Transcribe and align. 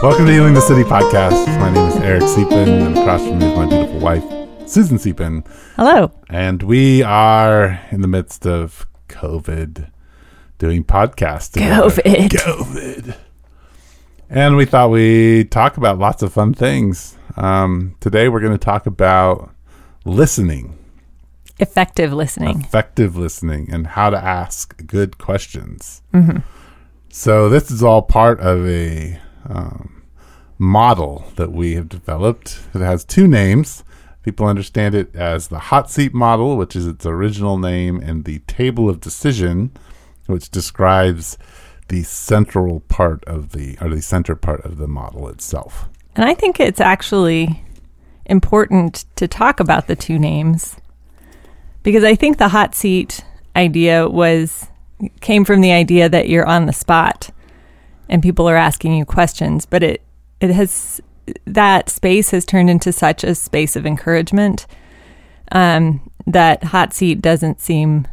Welcome 0.00 0.26
to 0.26 0.32
Healing 0.32 0.54
the 0.54 0.60
City 0.60 0.84
podcast. 0.84 1.46
My 1.58 1.72
name 1.72 1.88
is 1.88 1.96
Eric 1.96 2.22
Siepin, 2.22 2.86
and 2.86 2.96
across 2.96 3.20
from 3.20 3.40
me 3.40 3.46
is 3.46 3.56
my 3.56 3.66
beautiful 3.66 3.98
wife, 3.98 4.24
Susan 4.68 4.96
Siepin. 4.96 5.46
Hello. 5.76 6.12
And 6.30 6.62
we 6.62 7.02
are 7.02 7.80
in 7.90 8.00
the 8.00 8.08
midst 8.08 8.46
of 8.46 8.86
COVID 9.08 9.90
doing 10.58 10.84
podcasts. 10.84 11.60
COVID. 11.60 12.30
COVID. 12.30 13.16
And 14.30 14.56
we 14.56 14.64
thought 14.66 14.90
we'd 14.90 15.50
talk 15.50 15.76
about 15.76 15.98
lots 15.98 16.22
of 16.22 16.32
fun 16.32 16.52
things. 16.52 17.16
Um, 17.36 17.96
today 18.00 18.28
we're 18.28 18.40
going 18.40 18.52
to 18.52 18.58
talk 18.58 18.86
about 18.86 19.50
listening, 20.04 20.76
Effective 21.60 22.12
listening. 22.12 22.60
effective 22.60 23.16
listening, 23.16 23.68
and 23.72 23.86
how 23.86 24.10
to 24.10 24.16
ask 24.22 24.86
good 24.86 25.18
questions. 25.18 26.02
So 27.10 27.48
this 27.48 27.70
is 27.70 27.82
all 27.82 28.02
part 28.02 28.38
of 28.40 28.66
a 28.66 29.18
um, 29.48 30.02
model 30.58 31.24
that 31.36 31.50
we 31.52 31.74
have 31.74 31.88
developed. 31.88 32.60
It 32.74 32.80
has 32.80 33.04
two 33.04 33.26
names. 33.26 33.82
People 34.22 34.46
understand 34.46 34.94
it 34.94 35.14
as 35.16 35.48
the 35.48 35.58
hot 35.58 35.90
seat 35.90 36.12
model, 36.12 36.56
which 36.56 36.76
is 36.76 36.86
its 36.86 37.06
original 37.06 37.56
name, 37.58 37.98
and 38.00 38.24
the 38.24 38.40
table 38.40 38.88
of 38.90 39.00
decision, 39.00 39.72
which 40.26 40.50
describes 40.50 41.38
the 41.88 42.02
central 42.02 42.80
part 42.80 43.24
of 43.24 43.52
the 43.52 43.76
or 43.80 43.88
the 43.88 44.02
center 44.02 44.34
part 44.34 44.64
of 44.64 44.78
the 44.78 44.88
model 44.88 45.28
itself. 45.28 45.88
And 46.14 46.24
I 46.24 46.34
think 46.34 46.60
it's 46.60 46.80
actually 46.80 47.64
important 48.26 49.04
to 49.16 49.26
talk 49.26 49.60
about 49.60 49.86
the 49.86 49.96
two 49.96 50.18
names 50.18 50.76
because 51.82 52.04
I 52.04 52.14
think 52.14 52.38
the 52.38 52.48
hot 52.48 52.74
seat 52.74 53.24
idea 53.56 54.08
was 54.08 54.66
came 55.20 55.44
from 55.44 55.60
the 55.60 55.72
idea 55.72 56.08
that 56.08 56.28
you're 56.28 56.46
on 56.46 56.66
the 56.66 56.72
spot 56.72 57.30
and 58.08 58.22
people 58.22 58.48
are 58.48 58.56
asking 58.56 58.94
you 58.94 59.04
questions, 59.04 59.66
but 59.66 59.82
it 59.82 60.02
it 60.40 60.50
has 60.50 61.00
that 61.46 61.90
space 61.90 62.30
has 62.30 62.44
turned 62.44 62.70
into 62.70 62.92
such 62.92 63.24
a 63.24 63.34
space 63.34 63.76
of 63.76 63.86
encouragement 63.86 64.66
um, 65.52 66.10
that 66.26 66.64
hot 66.64 66.92
seat 66.92 67.20
doesn't 67.20 67.60
seem 67.60 68.06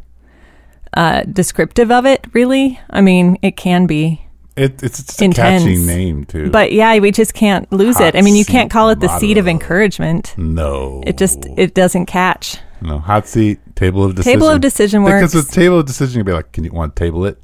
uh, 0.95 1.23
descriptive 1.23 1.91
of 1.91 2.05
it. 2.05 2.25
Really, 2.33 2.79
I 2.89 3.01
mean, 3.01 3.37
it 3.41 3.57
can 3.57 3.85
be, 3.85 4.21
It, 4.55 4.81
it's 4.83 5.03
just 5.03 5.21
a 5.21 5.29
catchy 5.29 5.77
name 5.77 6.25
too. 6.25 6.49
But 6.49 6.71
yeah, 6.71 6.97
we 6.99 7.11
just 7.11 7.33
can't 7.33 7.71
lose 7.71 7.97
Hot 7.97 8.07
it. 8.07 8.15
I 8.17 8.21
mean, 8.21 8.35
you 8.35 8.45
can't 8.45 8.71
call 8.71 8.89
it 8.89 8.99
the 8.99 9.09
seat 9.19 9.37
of 9.37 9.47
encouragement. 9.47 10.33
no, 10.37 11.03
It 11.05 11.17
just 11.17 11.45
it 11.57 11.73
doesn't 11.73 12.05
catch. 12.05 12.57
no 12.81 12.99
hot 12.99 13.27
seat 13.27 13.59
table 13.75 14.03
of 14.05 14.15
decision. 14.15 14.39
Table 14.39 14.49
of 14.49 14.61
decision 14.61 15.03
Because 15.03 15.33
works. 15.35 15.47
the 15.47 15.51
table 15.53 15.79
of 15.79 15.85
decision, 15.85 16.17
you'd 16.19 16.25
be 16.25 16.31
like, 16.33 16.51
"Can 16.53 16.63
you 16.63 16.71
want 16.71 16.95
to 16.95 16.99
table 17.03 17.25
it?" 17.25 17.37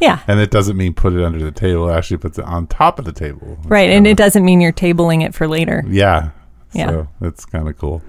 Yeah. 0.00 0.18
And 0.28 0.40
it 0.40 0.50
doesn't 0.50 0.76
mean 0.76 0.92
put 0.94 1.12
it 1.14 1.24
under 1.24 1.38
the 1.38 1.52
table. 1.52 1.88
It 1.88 1.94
actually 1.94 2.16
puts 2.18 2.38
it 2.38 2.44
on 2.44 2.66
top 2.66 2.98
of 2.98 3.04
the 3.04 3.12
table. 3.12 3.56
It's 3.60 3.66
Right, 3.68 3.88
and 3.90 4.04
kinda- 4.06 4.10
it 4.10 4.16
doesn't 4.16 4.44
mean 4.44 4.60
you're 4.60 4.72
tabling 4.72 5.24
it 5.24 5.34
for 5.34 5.46
later. 5.48 5.84
Yeah. 5.88 6.30
Yeah. 6.72 6.86
Mm-hmm. 6.88 6.94
So 6.96 7.08
that's 7.20 7.44
kind 7.44 7.68
of 7.68 7.78
cool. 7.78 8.02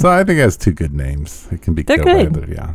So 0.00 0.10
I 0.10 0.18
think 0.24 0.38
it 0.38 0.42
has 0.42 0.56
two 0.58 0.72
good 0.72 0.92
names. 0.92 1.48
It 1.50 1.62
can 1.62 1.72
be 1.72 1.82
They're 1.82 1.96
go 1.98 2.04
good. 2.04 2.36
either, 2.36 2.52
yeah. 2.52 2.72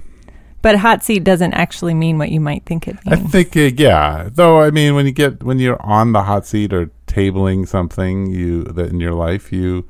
But 0.63 0.77
hot 0.77 1.03
seat 1.03 1.23
doesn't 1.23 1.53
actually 1.53 1.93
mean 1.93 2.17
what 2.17 2.31
you 2.31 2.39
might 2.39 2.65
think 2.65 2.87
it 2.87 2.97
I 3.05 3.17
think 3.17 3.55
uh, 3.55 3.69
yeah. 3.77 4.29
Though 4.31 4.61
I 4.61 4.71
mean, 4.71 4.95
when 4.95 5.05
you 5.05 5.11
get 5.11 5.43
when 5.43 5.59
you're 5.59 5.79
on 5.85 6.13
the 6.13 6.23
hot 6.23 6.47
seat 6.47 6.73
or 6.73 6.89
tabling 7.05 7.67
something 7.67 8.31
you 8.31 8.63
that 8.63 8.89
in 8.89 8.99
your 8.99 9.13
life, 9.13 9.51
you 9.53 9.87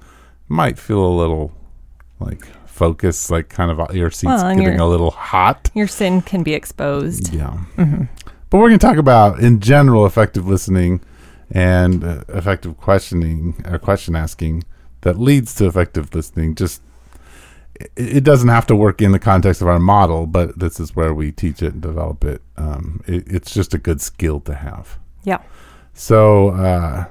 might 0.50 0.78
feel 0.78 1.06
a 1.06 1.14
little 1.16 1.54
like 2.20 2.44
focus, 2.66 3.30
like 3.30 3.50
kind 3.50 3.70
of 3.72 3.80
uh, 3.80 3.88
your 3.94 4.10
seat's 4.10 4.26
Well, 4.26 4.50
getting 4.50 4.64
you're- 4.64 4.78
a 4.78 4.86
little 4.86 5.12
hot. 5.12 5.70
Your 5.74 5.88
sin 5.88 6.22
can 6.22 6.44
be 6.44 6.54
exposed. 6.54 7.34
Yeah. 7.34 7.58
But 7.78 8.58
we're 8.60 8.70
going 8.70 8.80
to 8.80 8.86
talk 8.86 8.98
about, 8.98 9.40
in 9.40 9.60
general, 9.62 10.06
effective 10.06 10.48
listening 10.48 11.02
and 11.52 12.04
uh, 12.04 12.24
effective 12.30 12.78
questioning 12.78 13.64
or 13.68 13.80
question 13.80 14.16
asking 14.16 14.64
that 15.02 15.20
leads 15.20 15.56
to 15.56 15.66
effective 15.68 16.14
listening. 16.14 16.54
Just 16.56 16.82
it, 17.96 18.24
doesn't 18.24 18.50
have 18.50 18.68
to 18.68 18.76
work 18.76 19.02
in 19.02 19.12
the 19.12 19.20
context 19.20 19.62
of 19.62 19.68
our 19.68 19.80
model, 19.80 20.26
but 20.28 20.58
this 20.58 20.80
is 20.80 20.96
where 20.96 21.14
we 21.14 21.32
teach 21.32 21.62
it 21.62 21.74
and 21.74 21.82
develop 21.82 22.24
it. 22.24 22.42
Um, 22.58 23.02
it 23.08 23.24
it's 23.28 23.54
just 23.54 23.74
a 23.74 23.78
good 23.78 24.02
skill 24.02 24.40
to 24.42 24.54
have. 24.54 25.00
Yeah. 25.24 25.42
So 25.94 26.50
uh, 26.50 27.06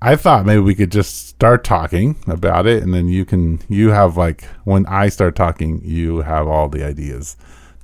I 0.00 0.16
thought 0.16 0.46
maybe 0.46 0.60
we 0.60 0.74
could 0.74 0.90
just 0.90 1.28
start 1.28 1.64
talking 1.64 2.16
about 2.26 2.66
it, 2.66 2.82
and 2.82 2.92
then 2.92 3.08
you 3.08 3.24
can 3.24 3.60
you 3.68 3.90
have 3.90 4.16
like 4.16 4.44
when 4.64 4.86
I 4.86 5.08
start 5.08 5.36
talking, 5.36 5.80
you 5.84 6.22
have 6.22 6.48
all 6.48 6.68
the 6.68 6.84
ideas 6.84 7.36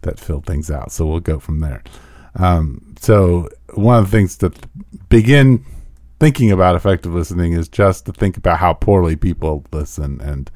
that 0.03 0.19
fill 0.19 0.41
things 0.41 0.70
out. 0.70 0.93
So 0.93 1.06
we'll 1.06 1.20
go 1.20 1.38
from 1.38 1.60
there. 1.60 1.82
Um, 2.34 2.94
so 3.00 3.49
one 3.75 3.99
of 3.99 4.10
the 4.10 4.16
things 4.16 4.37
to 4.38 4.53
begin 5.09 5.65
thinking 6.20 6.50
about 6.50 6.75
effective 6.75 7.15
listening 7.15 7.53
is 7.53 7.69
just 7.69 8.06
to 8.06 8.12
think 8.12 8.37
about 8.37 8.59
how 8.59 8.72
poorly 8.72 9.16
people 9.16 9.65
listen 9.72 10.20
and 10.20 10.50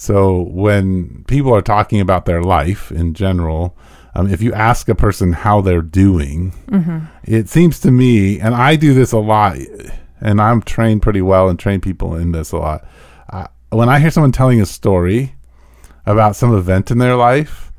so 0.00 0.42
when 0.42 1.24
people 1.26 1.52
are 1.52 1.60
talking 1.62 2.00
about 2.00 2.24
their 2.24 2.40
life 2.40 2.92
in 2.92 3.14
general, 3.14 3.76
um, 4.14 4.30
if 4.32 4.40
you 4.40 4.52
ask 4.52 4.88
a 4.88 4.94
person 4.94 5.32
how 5.32 5.60
they're 5.60 5.82
doing, 5.82 6.52
it 7.24 7.48
seems 7.48 7.80
to 7.80 7.90
me, 7.90 8.38
and 8.38 8.54
I 8.54 8.76
do 8.76 8.94
this 8.94 9.10
a 9.10 9.18
lot, 9.18 9.58
and 10.20 10.40
I'm 10.40 10.62
trained 10.62 11.02
pretty 11.02 11.20
well 11.20 11.48
and 11.48 11.58
train 11.58 11.80
people 11.80 12.14
in 12.14 12.30
this 12.30 12.52
a 12.52 12.58
lot. 12.58 12.86
Uh, 13.28 13.48
when 13.70 13.88
I 13.88 13.98
hear 13.98 14.12
someone 14.12 14.30
telling 14.32 14.60
a 14.60 14.66
story 14.66 15.34
about 16.06 16.36
some 16.36 16.54
event 16.56 16.90
in 16.92 16.98
their 16.98 17.16
life, 17.16 17.72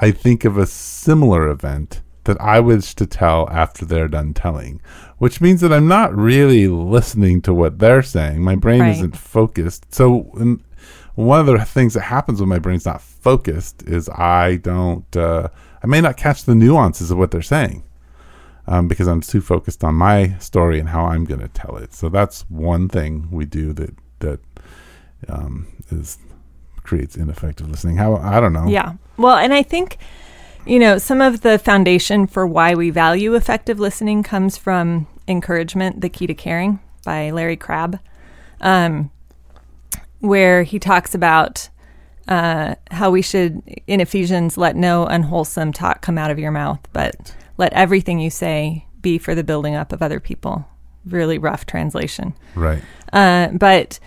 I 0.00 0.10
think 0.12 0.44
of 0.46 0.56
a 0.58 0.66
similar 0.66 1.48
event 1.48 2.00
that 2.24 2.40
I 2.40 2.58
wish 2.60 2.94
to 2.96 3.06
tell 3.06 3.48
after 3.50 3.84
they're 3.84 4.08
done 4.08 4.32
telling, 4.34 4.80
which 5.18 5.40
means 5.40 5.60
that 5.60 5.72
I'm 5.72 5.88
not 5.88 6.14
really 6.16 6.68
listening 6.68 7.40
to 7.42 7.54
what 7.54 7.78
they're 7.78 8.02
saying. 8.02 8.42
My 8.42 8.54
brain 8.56 8.80
Right. 8.80 8.94
isn't 8.96 9.16
focused. 9.16 9.94
So, 9.94 10.58
one 11.16 11.40
of 11.40 11.46
the 11.46 11.64
things 11.64 11.94
that 11.94 12.02
happens 12.02 12.40
when 12.40 12.48
my 12.48 12.58
brain's 12.58 12.86
not 12.86 13.02
focused 13.02 13.82
is 13.82 14.08
I 14.10 14.56
don't, 14.56 15.16
uh, 15.16 15.48
I 15.82 15.86
may 15.86 16.00
not 16.00 16.16
catch 16.16 16.44
the 16.44 16.54
nuances 16.54 17.10
of 17.10 17.18
what 17.18 17.30
they're 17.30 17.42
saying 17.42 17.82
um, 18.66 18.86
because 18.88 19.06
I'm 19.06 19.20
too 19.20 19.40
focused 19.40 19.82
on 19.82 19.94
my 19.94 20.36
story 20.38 20.78
and 20.78 20.90
how 20.90 21.06
I'm 21.06 21.24
going 21.24 21.40
to 21.40 21.48
tell 21.48 21.76
it. 21.76 21.94
So 21.94 22.08
that's 22.08 22.42
one 22.50 22.88
thing 22.88 23.28
we 23.30 23.44
do 23.44 23.72
that 23.74 23.94
that 24.18 24.40
um, 25.28 25.68
is 25.90 26.18
creates 26.82 27.16
ineffective 27.16 27.68
listening. 27.68 27.96
How 27.96 28.16
I 28.16 28.40
don't 28.40 28.52
know. 28.52 28.66
Yeah. 28.68 28.94
Well, 29.16 29.36
and 29.36 29.52
I 29.52 29.62
think, 29.62 29.98
you 30.66 30.78
know, 30.78 30.98
some 30.98 31.20
of 31.20 31.40
the 31.40 31.58
foundation 31.58 32.26
for 32.26 32.46
why 32.46 32.74
we 32.74 32.90
value 32.90 33.34
effective 33.34 33.80
listening 33.80 34.22
comes 34.22 34.56
from 34.56 35.06
Encouragement, 35.26 36.00
The 36.00 36.08
Key 36.08 36.26
to 36.26 36.34
Caring 36.34 36.80
by 37.04 37.30
Larry 37.30 37.56
Crabb, 37.56 37.98
um, 38.60 39.10
where 40.20 40.62
he 40.62 40.78
talks 40.78 41.14
about 41.14 41.68
uh, 42.28 42.74
how 42.90 43.10
we 43.10 43.22
should, 43.22 43.62
in 43.86 44.00
Ephesians, 44.00 44.56
let 44.56 44.76
no 44.76 45.06
unwholesome 45.06 45.72
talk 45.72 46.02
come 46.02 46.18
out 46.18 46.30
of 46.30 46.38
your 46.38 46.50
mouth, 46.50 46.80
but 46.92 47.34
let 47.56 47.72
everything 47.72 48.18
you 48.18 48.30
say 48.30 48.86
be 49.00 49.18
for 49.18 49.34
the 49.34 49.44
building 49.44 49.74
up 49.74 49.92
of 49.92 50.02
other 50.02 50.20
people. 50.20 50.66
Really 51.04 51.38
rough 51.38 51.66
translation. 51.66 52.34
Right. 52.54 52.82
Uh, 53.12 53.48
but 53.48 54.00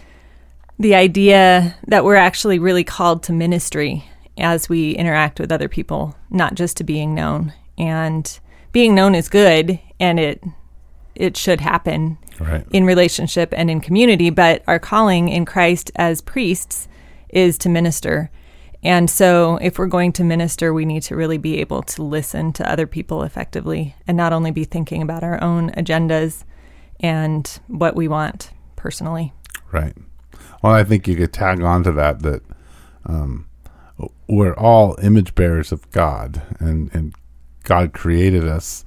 the 0.77 0.95
idea 0.95 1.77
that 1.87 2.03
we're 2.03 2.15
actually 2.15 2.59
really 2.59 2.83
called 2.83 3.23
to 3.23 3.33
ministry 3.33 4.03
as 4.37 4.69
we 4.69 4.91
interact 4.91 5.39
with 5.39 5.51
other 5.51 5.69
people, 5.69 6.15
not 6.29 6.55
just 6.55 6.77
to 6.77 6.83
being 6.83 7.13
known. 7.13 7.53
And 7.77 8.39
being 8.71 8.95
known 8.95 9.15
is 9.15 9.29
good, 9.29 9.79
and 9.99 10.19
it 10.19 10.43
it 11.19 11.37
should 11.37 11.61
happen 11.61 12.17
Right. 12.39 12.65
in 12.71 12.85
relationship 12.85 13.53
and 13.55 13.69
in 13.69 13.81
community. 13.81 14.29
But 14.29 14.63
our 14.67 14.79
calling 14.79 15.29
in 15.29 15.45
Christ 15.45 15.91
as 15.95 16.21
priests 16.21 16.87
is 17.29 17.57
to 17.59 17.69
minister. 17.69 18.31
And 18.81 19.09
so, 19.09 19.57
if 19.61 19.77
we're 19.77 19.87
going 19.87 20.13
to 20.13 20.23
minister, 20.23 20.73
we 20.73 20.85
need 20.85 21.03
to 21.03 21.15
really 21.15 21.37
be 21.37 21.59
able 21.59 21.81
to 21.83 22.01
listen 22.01 22.53
to 22.53 22.71
other 22.71 22.87
people 22.87 23.23
effectively 23.23 23.93
and 24.07 24.15
not 24.15 24.31
only 24.31 24.51
be 24.51 24.63
thinking 24.63 25.01
about 25.01 25.21
our 25.21 25.43
own 25.43 25.69
agendas 25.71 26.45
and 27.01 27.59
what 27.67 27.95
we 27.95 28.07
want 28.07 28.51
personally. 28.77 29.33
Right. 29.73 29.95
Well, 30.63 30.73
I 30.73 30.85
think 30.85 31.09
you 31.09 31.15
could 31.17 31.33
tag 31.33 31.61
on 31.61 31.83
to 31.83 31.91
that 31.91 32.21
that 32.21 32.41
um, 33.05 33.47
we're 34.29 34.53
all 34.55 34.95
image 35.01 35.35
bearers 35.35 35.73
of 35.73 35.89
God, 35.91 36.41
and 36.59 36.89
and 36.93 37.13
God 37.63 37.91
created 37.91 38.47
us 38.47 38.85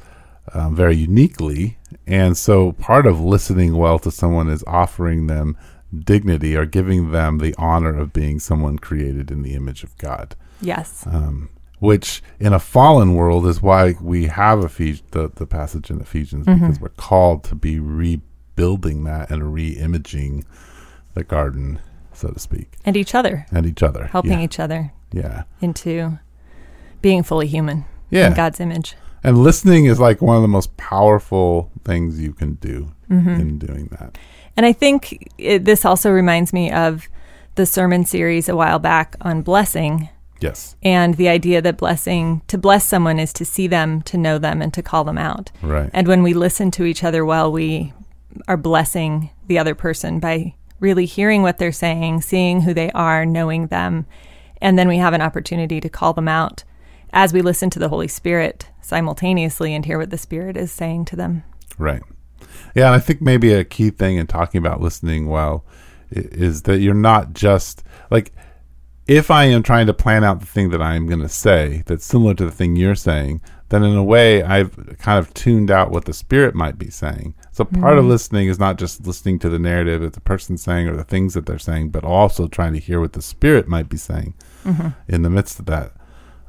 um, 0.55 0.75
very 0.75 0.97
uniquely, 0.97 1.79
and 2.07 2.37
so 2.37 2.73
part 2.73 3.07
of 3.07 3.21
listening 3.21 3.77
well 3.77 3.99
to 4.01 4.11
someone 4.11 4.49
is 4.49 4.65
offering 4.67 5.27
them 5.27 5.57
dignity 5.97 6.57
or 6.57 6.65
giving 6.67 7.11
them 7.11 7.39
the 7.39 7.55
honor 7.59 7.97
of 7.97 8.13
being 8.13 8.39
someone 8.39 8.79
created 8.79 9.31
in 9.31 9.43
the 9.43 9.55
image 9.55 9.85
of 9.85 9.97
God. 9.99 10.35
Yes. 10.61 11.05
um, 11.09 11.49
which 11.81 12.23
in 12.39 12.53
a 12.53 12.61
fallen 12.61 13.17
world 13.17 13.45
is 13.45 13.61
why 13.61 13.97
we 14.01 14.27
have 14.27 14.61
Ephes- 14.61 15.03
the, 15.11 15.33
the 15.35 15.47
passage 15.47 15.91
in 15.91 16.01
Ephesians 16.01 16.47
because 16.47 16.79
we're 16.79 16.89
called 16.91 17.43
to 17.43 17.57
be 17.57 17.81
rebuilding 17.81 19.03
that 19.03 19.29
and 19.31 19.53
re-imaging 19.53 20.45
the 21.15 21.25
garden, 21.25 21.81
so 22.13 22.29
to 22.29 22.39
speak, 22.39 22.75
And 22.85 22.97
each 22.97 23.17
other, 23.17 23.47
and 23.51 23.67
each 23.67 23.83
other, 23.83 24.05
helping 24.05 24.31
yeah. 24.39 24.45
each 24.45 24.61
other 24.61 24.93
yeah, 25.13 25.43
into 25.61 26.21
being 27.01 27.25
fully 27.25 27.49
human 27.49 27.85
yeah. 28.11 28.29
in 28.29 28.35
God's 28.35 28.61
image. 28.61 28.95
And 29.25 29.39
listening 29.39 29.85
is 29.87 30.01
like 30.01 30.21
one 30.21 30.37
of 30.37 30.43
the 30.43 30.49
most 30.49 30.77
powerful 30.77 31.71
things 31.85 32.21
you 32.21 32.33
can 32.33 32.55
do 32.55 32.93
Mm-hmm. 33.11 33.29
in 33.41 33.59
doing 33.59 33.89
that. 33.99 34.17
And 34.57 34.65
I 34.65 34.73
think 34.73 35.31
it, 35.37 35.67
this 35.67 35.85
also 35.85 36.11
reminds 36.11 36.55
me 36.55 36.73
of 36.73 37.09
the 37.57 37.67
sermon 37.67 38.07
series 38.07 38.49
a 38.49 38.57
while 38.57 38.79
back 38.79 39.17
on 39.21 39.43
blessing 39.43 40.09
Yes, 40.41 40.77
and 40.83 41.15
the 41.19 41.29
idea 41.29 41.61
that 41.61 41.77
blessing, 41.77 42.41
to 42.49 42.57
bless 42.57 42.87
someone 42.87 43.19
is 43.21 43.33
to 43.35 43.45
see 43.45 43.67
them, 43.67 44.01
to 44.03 44.17
know 44.17 44.39
them, 44.39 44.63
and 44.63 44.73
to 44.75 44.83
call 44.83 45.05
them 45.05 45.19
out. 45.19 45.51
right. 45.61 45.91
And 45.93 46.09
when 46.09 46.23
we 46.23 46.33
listen 46.33 46.71
to 46.73 46.85
each 46.85 47.05
other 47.05 47.23
well, 47.25 47.53
we 47.53 47.93
are 48.49 48.57
blessing 48.57 49.29
the 49.47 49.59
other 49.59 49.75
person 49.75 50.19
by 50.19 50.55
really 50.81 51.05
hearing 51.05 51.43
what 51.43 51.59
they're 51.59 51.71
saying, 51.71 52.23
seeing 52.23 52.63
who 52.63 52.73
they 52.73 52.91
are, 52.93 53.27
knowing 53.27 53.67
them. 53.67 54.07
And 54.61 54.79
then 54.79 54.89
we 54.89 54.97
have 54.97 55.13
an 55.13 55.21
opportunity 55.21 55.81
to 55.83 55.89
call 55.91 56.13
them 56.15 56.29
out 56.29 56.65
as 57.13 57.33
we 57.33 57.43
listen 57.43 57.71
to 57.71 57.79
the 57.79 57.89
Holy 57.89 58.09
Spirit 58.09 58.69
simultaneously 58.81 59.75
and 59.75 59.85
hear 59.85 59.99
what 59.99 60.11
the 60.11 60.19
Spirit 60.19 60.57
is 60.57 60.73
saying 60.73 61.05
to 61.07 61.17
them. 61.17 61.45
Right. 61.79 62.03
Yeah, 62.75 62.87
and 62.87 62.95
I 62.95 62.99
think 62.99 63.21
maybe 63.21 63.53
a 63.53 63.65
key 63.65 63.91
thing 63.91 64.17
in 64.17 64.27
talking 64.27 64.59
about 64.59 64.81
listening 64.81 65.27
well 65.29 65.65
is 66.11 66.63
that 66.63 66.81
you're 66.81 66.95
not 66.95 67.33
just 67.33 67.83
like 68.11 68.33
if 69.07 69.31
I 69.31 69.45
am 69.45 69.63
trying 69.63 69.87
to 69.89 69.95
plan 69.95 70.25
out 70.25 70.41
the 70.41 70.47
thing 70.47 70.71
that 70.71 70.81
I'm 70.83 71.07
going 71.07 71.21
to 71.21 71.29
say 71.29 71.83
that's 71.87 72.05
similar 72.05 72.35
to 72.35 72.45
the 72.45 72.53
thing 72.53 72.77
you're 72.77 72.95
saying, 72.95 73.41
then 73.69 73.83
in 73.83 73.97
a 73.97 74.05
way 74.05 74.43
I've 74.43 74.97
kind 74.99 75.19
of 75.19 75.35
tuned 75.35 75.71
out 75.71 75.91
what 75.91 76.05
the 76.05 76.13
spirit 76.13 76.55
might 76.55 76.79
be 76.79 76.91
saying. 76.91 77.35
So 77.51 77.65
part 77.65 77.99
of 77.99 78.03
mm-hmm. 78.03 78.11
listening 78.11 78.49
is 78.49 78.59
not 78.59 78.79
just 78.79 79.07
listening 79.07 79.39
to 79.41 79.49
the 79.49 79.59
narrative 79.59 80.03
that 80.03 80.13
the 80.13 80.21
person's 80.21 80.63
saying 80.63 80.89
or 80.89 80.97
the 80.97 81.05
things 81.05 81.35
that 81.35 81.47
they're 81.47 81.59
saying, 81.59 81.91
but 81.91 82.05
also 82.05 82.47
trying 82.49 82.75
to 82.75 82.79
hear 82.79 83.01
what 83.01 83.15
the 83.15 83.23
spirit 83.23 83.67
might 83.67 83.89
be 83.89 83.97
saying 83.97 84.35
mm-hmm. 84.65 84.89
in 85.09 85.23
the 85.23 85.31
midst 85.31 85.59
of 85.59 85.67
that. 85.67 85.93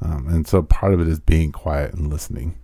Um, 0.00 0.28
and 0.28 0.46
so 0.46 0.62
part 0.62 0.92
of 0.94 1.00
it 1.00 1.08
is 1.08 1.20
being 1.20 1.52
quiet 1.52 1.94
and 1.94 2.10
listening. 2.10 2.58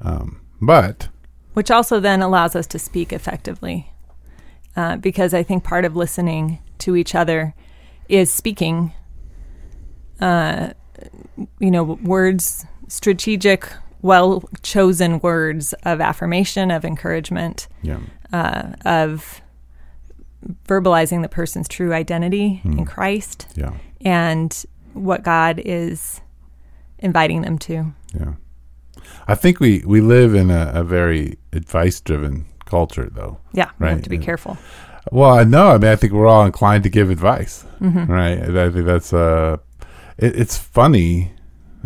Um, 0.00 0.40
but 0.60 1.08
which 1.54 1.70
also 1.70 1.98
then 1.98 2.22
allows 2.22 2.54
us 2.54 2.66
to 2.68 2.78
speak 2.78 3.12
effectively. 3.12 3.90
Uh, 4.76 4.96
because 4.96 5.34
I 5.34 5.42
think 5.42 5.64
part 5.64 5.84
of 5.84 5.96
listening 5.96 6.60
to 6.78 6.94
each 6.94 7.16
other 7.16 7.52
is 8.08 8.32
speaking, 8.32 8.92
uh, 10.20 10.70
you 11.58 11.70
know, 11.70 11.82
words, 11.82 12.64
strategic, 12.86 13.68
well 14.02 14.48
chosen 14.62 15.18
words 15.18 15.72
of 15.82 16.00
affirmation, 16.00 16.70
of 16.70 16.84
encouragement, 16.84 17.66
yeah, 17.82 17.98
uh, 18.32 18.74
of 18.84 19.42
verbalizing 20.66 21.22
the 21.22 21.28
person's 21.28 21.66
true 21.66 21.92
identity 21.92 22.60
in 22.64 22.84
Christ 22.84 23.48
yeah. 23.56 23.72
and 24.02 24.64
what 24.94 25.22
God 25.22 25.60
is 25.64 26.20
inviting 26.98 27.42
them 27.42 27.58
to. 27.58 27.92
Yeah. 28.18 28.34
I 29.26 29.34
think 29.34 29.60
we, 29.60 29.82
we 29.86 30.00
live 30.00 30.34
in 30.34 30.50
a, 30.50 30.70
a 30.74 30.84
very 30.84 31.38
advice 31.52 32.00
driven 32.00 32.46
culture, 32.64 33.08
though. 33.12 33.38
Yeah, 33.52 33.70
we 33.78 33.86
have 33.86 33.96
Right, 33.96 34.04
to 34.04 34.10
be 34.10 34.16
and- 34.16 34.24
careful. 34.24 34.56
Well, 35.10 35.30
I 35.38 35.44
know. 35.44 35.68
I 35.68 35.78
mean, 35.78 35.90
I 35.90 35.96
think 35.96 36.12
we're 36.12 36.26
all 36.26 36.44
inclined 36.44 36.82
to 36.84 36.90
give 36.90 37.08
advice, 37.08 37.64
Mm-hmm. 37.80 38.10
right? 38.12 38.36
And 38.38 38.58
I 38.58 38.68
think 38.70 38.84
that's 38.84 39.12
uh, 39.12 39.56
it, 40.18 40.38
it's 40.38 40.58
funny. 40.58 41.32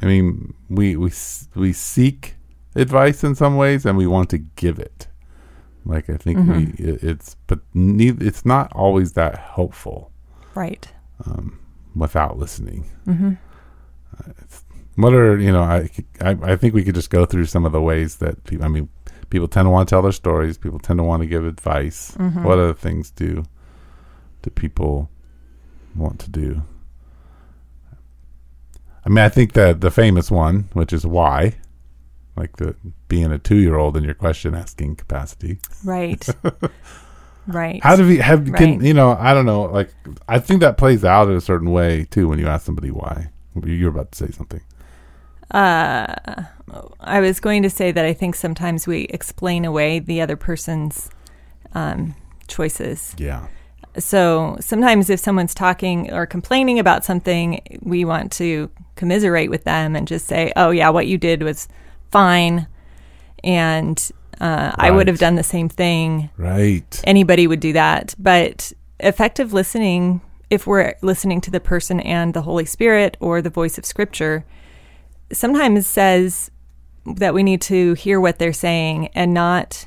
I 0.03 0.07
mean, 0.07 0.55
we 0.69 0.97
we 0.97 1.13
we 1.55 1.73
seek 1.73 2.35
advice 2.75 3.23
in 3.23 3.37
some 3.37 3.57
ways, 3.57 3.87
and 3.87 3.97
we 3.97 4.09
want 4.09 4.29
to 4.31 4.39
give 4.39 4.81
it. 4.81 5.07
Like 5.85 6.11
I 6.11 6.17
think 6.17 6.39
we 6.39 6.45
Mm-hmm. 6.67 6.89
it, 6.89 7.05
it's, 7.05 7.37
but 7.47 7.61
need, 7.75 8.21
it's 8.23 8.45
not 8.45 8.73
always 8.75 9.13
that 9.13 9.39
helpful 9.39 10.11
Right. 10.57 10.89
Without 11.95 12.39
listening. 12.39 12.91
Mm-hmm. 13.07 13.33
Uh, 14.19 14.33
what 14.97 15.15
are 15.15 15.39
you 15.39 15.53
know? 15.53 15.63
I, 15.63 15.89
I 16.21 16.37
I 16.43 16.57
think 16.57 16.75
we 16.75 16.85
could 16.85 16.95
just 16.95 17.11
go 17.11 17.25
through 17.25 17.47
some 17.47 17.65
of 17.65 17.73
the 17.73 17.81
ways 17.81 18.17
that 18.17 18.45
people. 18.45 18.65
I 18.65 18.69
mean, 18.69 18.89
people 19.31 19.49
tend 19.49 19.67
to 19.67 19.71
want 19.71 19.89
to 19.89 19.93
tell 19.93 20.03
their 20.03 20.13
stories. 20.13 20.59
People 20.59 20.79
tend 20.79 20.99
to 20.99 21.05
want 21.05 21.23
to 21.23 21.27
give 21.27 21.47
advice. 21.47 22.13
Mm-hmm. 22.13 22.45
What 22.45 22.59
other 22.59 22.75
things 22.75 23.11
do 23.11 23.45
do 24.43 24.51
people 24.51 25.11
want 25.97 26.19
to 26.21 26.31
do? 26.31 26.63
I 29.05 29.09
mean, 29.09 29.19
I 29.19 29.29
think 29.29 29.55
that 29.55 29.81
the 29.81 29.91
famous 29.91 30.31
one, 30.31 30.69
which 30.75 30.93
is 30.93 31.07
why, 31.07 31.57
like 32.37 32.57
the 32.57 32.77
being 33.09 33.33
a 33.33 33.39
two-year-old 33.39 33.97
in 33.97 34.05
your 34.05 34.15
question 34.15 34.55
asking 34.55 34.97
capacity. 34.97 35.59
Right. 35.85 36.27
right. 37.47 37.83
How 37.83 37.97
do 37.97 38.07
we 38.07 38.19
have? 38.19 38.45
Can 38.55 38.79
Right. 38.79 38.83
you 38.83 38.95
know? 38.95 39.17
I 39.19 39.35
don't 39.35 39.47
know. 39.47 39.63
Like, 39.63 39.91
I 40.29 40.39
think 40.39 40.61
that 40.61 40.77
plays 40.77 41.05
out 41.05 41.29
in 41.29 41.37
a 41.37 41.41
certain 41.41 41.71
way 41.71 42.07
too 42.11 42.29
when 42.29 42.39
you 42.39 42.47
ask 42.47 42.65
somebody 42.67 42.91
why. 42.91 43.31
You're 43.65 43.91
about 43.91 44.13
to 44.13 44.27
say 44.27 44.31
something. 44.33 44.61
Uh, 45.51 46.15
I 47.01 47.21
was 47.21 47.39
going 47.41 47.63
to 47.63 47.71
say 47.71 47.93
that 47.93 48.05
I 48.05 48.15
think 48.15 48.35
sometimes 48.35 48.87
we 48.87 49.03
explain 49.05 49.65
away 49.67 49.99
the 49.99 50.23
other 50.23 50.37
person's 50.37 51.11
um, 51.75 52.15
choices. 52.49 53.15
Yeah. 53.19 53.47
So 53.99 54.57
sometimes 54.61 55.11
if 55.11 55.21
someone's 55.21 55.55
talking 55.55 56.11
or 56.11 56.25
complaining 56.25 56.79
about 56.79 57.05
something, 57.05 57.61
we 57.83 58.07
want 58.07 58.33
to 58.33 58.71
commiserate 58.97 59.51
with 59.51 59.65
them 59.65 59.95
and 59.95 60.09
just 60.09 60.27
say, 60.27 60.51
"Oh 60.57 60.71
yeah, 60.71 60.89
what 60.89 61.07
you 61.07 61.19
did 61.19 61.43
was 61.43 61.69
fine," 62.11 62.67
and 63.45 64.11
uh, 64.43 64.73
I 64.77 64.91
would 64.91 65.07
have 65.09 65.19
done 65.19 65.37
the 65.37 65.43
same 65.43 65.69
thing. 65.69 66.29
Right. 66.37 67.01
Anybody 67.05 67.47
would 67.47 67.61
do 67.61 67.73
that, 67.75 68.15
but 68.19 68.73
effective 69.01 69.53
listening, 69.53 70.21
if 70.51 70.67
we're 70.67 70.95
listening 71.01 71.41
to 71.43 71.51
the 71.51 71.61
person 71.61 72.01
and 72.01 72.35
the 72.35 72.43
Holy 72.43 72.65
Spirit 72.65 73.17
or 73.21 73.41
the 73.41 73.51
voice 73.51 73.79
of 73.79 73.85
Scripture, 73.87 74.45
sometimes 75.33 75.87
says 75.87 76.51
that 77.17 77.35
we 77.35 77.43
need 77.43 77.61
to 77.63 77.95
hear 77.95 78.21
what 78.21 78.39
they're 78.39 78.53
saying 78.53 79.09
and 79.15 79.33
not 79.33 79.87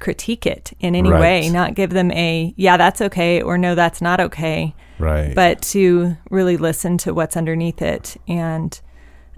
critique 0.00 0.44
it 0.44 0.72
in 0.80 0.94
any 0.94 1.08
Right. 1.10 1.20
way, 1.20 1.48
not 1.50 1.74
give 1.74 1.90
them 1.90 2.10
a, 2.10 2.52
yeah, 2.56 2.76
that's 2.76 3.00
okay, 3.00 3.40
or 3.40 3.56
no, 3.56 3.74
that's 3.74 4.02
not 4.02 4.20
okay, 4.20 4.74
Right. 4.98 5.34
but 5.34 5.62
to 5.72 6.16
really 6.30 6.56
listen 6.56 6.98
to 6.98 7.14
what's 7.14 7.36
underneath 7.36 7.80
it 7.80 8.16
and, 8.28 8.78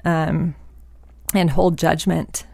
um, 0.05 0.55
and 1.35 1.51
hold 1.51 1.79
judgment, 1.79 2.47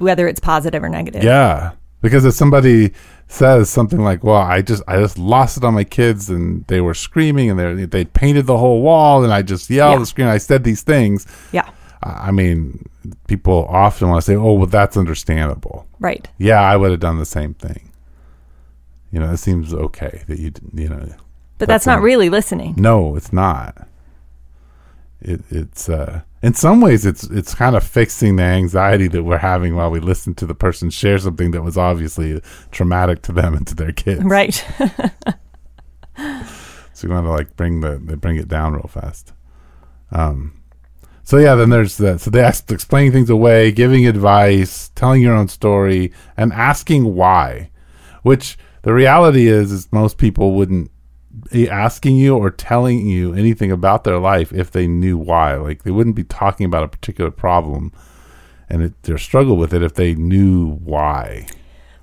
whether 0.00 0.26
it's 0.26 0.40
positive 0.40 0.82
or 0.82 0.88
negative. 0.88 1.22
yeah, 1.22 1.72
because 2.02 2.24
if 2.24 2.34
somebody 2.34 2.92
says 3.28 3.70
something 3.70 4.00
like, 4.00 4.24
"Well, 4.24 4.36
I 4.40 4.60
just 4.62 4.82
I 4.88 4.96
just 4.98 5.18
lost 5.18 5.56
it 5.56 5.64
on 5.64 5.74
my 5.74 5.84
kids, 5.84 6.28
and 6.28 6.66
they 6.66 6.80
were 6.80 6.94
screaming, 6.94 7.50
and 7.50 7.58
they 7.60 7.84
they 7.84 8.04
painted 8.04 8.46
the 8.46 8.58
whole 8.58 8.82
wall, 8.82 9.22
and 9.22 9.32
I 9.32 9.42
just 9.42 9.70
yelled 9.70 9.92
Yeah. 9.92 9.96
and 9.98 10.08
screamed. 10.08 10.30
I 10.30 10.38
said 10.38 10.64
these 10.64 10.82
things." 10.82 11.26
Yeah, 11.52 11.68
I 12.02 12.30
mean, 12.32 12.86
people 13.28 13.66
often 13.68 14.08
want 14.08 14.22
to 14.22 14.26
say, 14.26 14.34
"Oh, 14.36 14.54
well, 14.54 14.66
that's 14.66 14.96
understandable." 14.96 15.86
right. 16.00 16.26
Yeah, 16.38 16.60
I 16.60 16.76
would 16.76 16.90
have 16.90 17.00
done 17.00 17.18
the 17.18 17.26
same 17.26 17.54
thing. 17.54 17.92
You 19.12 19.20
know, 19.20 19.30
it 19.32 19.36
seems 19.38 19.74
okay 19.74 20.22
that 20.28 20.38
you 20.38 20.52
you 20.74 20.88
know. 20.88 20.98
But 21.58 21.68
That's 21.68 21.84
that's, 21.84 21.86
not 21.86 22.00
really 22.00 22.30
listening. 22.30 22.74
No, 22.78 23.16
it's 23.16 23.32
not. 23.34 23.86
It, 25.22 25.42
it's 25.50 25.88
uh, 25.88 26.22
in 26.42 26.54
some 26.54 26.80
ways 26.80 27.04
it's 27.04 27.24
it's 27.24 27.54
kind 27.54 27.76
of 27.76 27.84
fixing 27.84 28.36
the 28.36 28.42
anxiety 28.42 29.08
that 29.08 29.22
we're 29.22 29.38
having 29.38 29.76
while 29.76 29.90
we 29.90 30.00
listen 30.00 30.34
to 30.36 30.46
the 30.46 30.54
person 30.54 30.88
share 30.90 31.18
something 31.18 31.50
that 31.50 31.62
was 31.62 31.76
obviously 31.76 32.40
traumatic 32.70 33.22
to 33.22 33.32
them 33.32 33.54
and 33.54 33.66
to 33.66 33.74
their 33.74 33.92
kids. 33.92 34.24
Right. 34.24 34.64
So 37.00 37.08
you 37.08 37.14
want 37.14 37.24
to 37.24 37.30
like 37.30 37.56
bring 37.56 37.80
the 37.80 37.96
bring 37.96 38.36
it 38.36 38.46
down 38.46 38.74
real 38.74 38.86
fast. 38.86 39.32
Um, 40.12 40.60
so 41.22 41.38
yeah, 41.38 41.54
then 41.54 41.70
there's 41.70 41.96
that. 41.96 42.20
So 42.20 42.28
they 42.30 42.42
asked 42.42 42.70
explaining 42.70 43.12
things 43.12 43.30
away, 43.30 43.72
giving 43.72 44.06
advice, 44.06 44.90
telling 44.90 45.22
your 45.22 45.34
own 45.34 45.48
story, 45.48 46.12
and 46.36 46.52
asking 46.52 47.14
why. 47.14 47.70
Which 48.22 48.58
the 48.82 48.92
reality 48.92 49.46
is, 49.46 49.72
is 49.72 49.90
most 49.92 50.18
people 50.18 50.52
wouldn't 50.52 50.90
asking 51.52 52.16
you 52.16 52.36
or 52.36 52.50
telling 52.50 53.06
you 53.06 53.34
anything 53.34 53.70
about 53.72 54.04
their 54.04 54.18
life 54.18 54.52
if 54.52 54.70
they 54.70 54.86
knew 54.86 55.18
why. 55.18 55.54
Like 55.56 55.82
they 55.82 55.90
wouldn't 55.90 56.16
be 56.16 56.24
talking 56.24 56.66
about 56.66 56.82
a 56.84 56.88
particular 56.88 57.30
problem 57.30 57.92
and 58.68 58.82
it, 58.82 59.02
their 59.02 59.18
struggle 59.18 59.56
with 59.56 59.74
it 59.74 59.82
if 59.82 59.94
they 59.94 60.14
knew 60.14 60.74
why. 60.84 61.46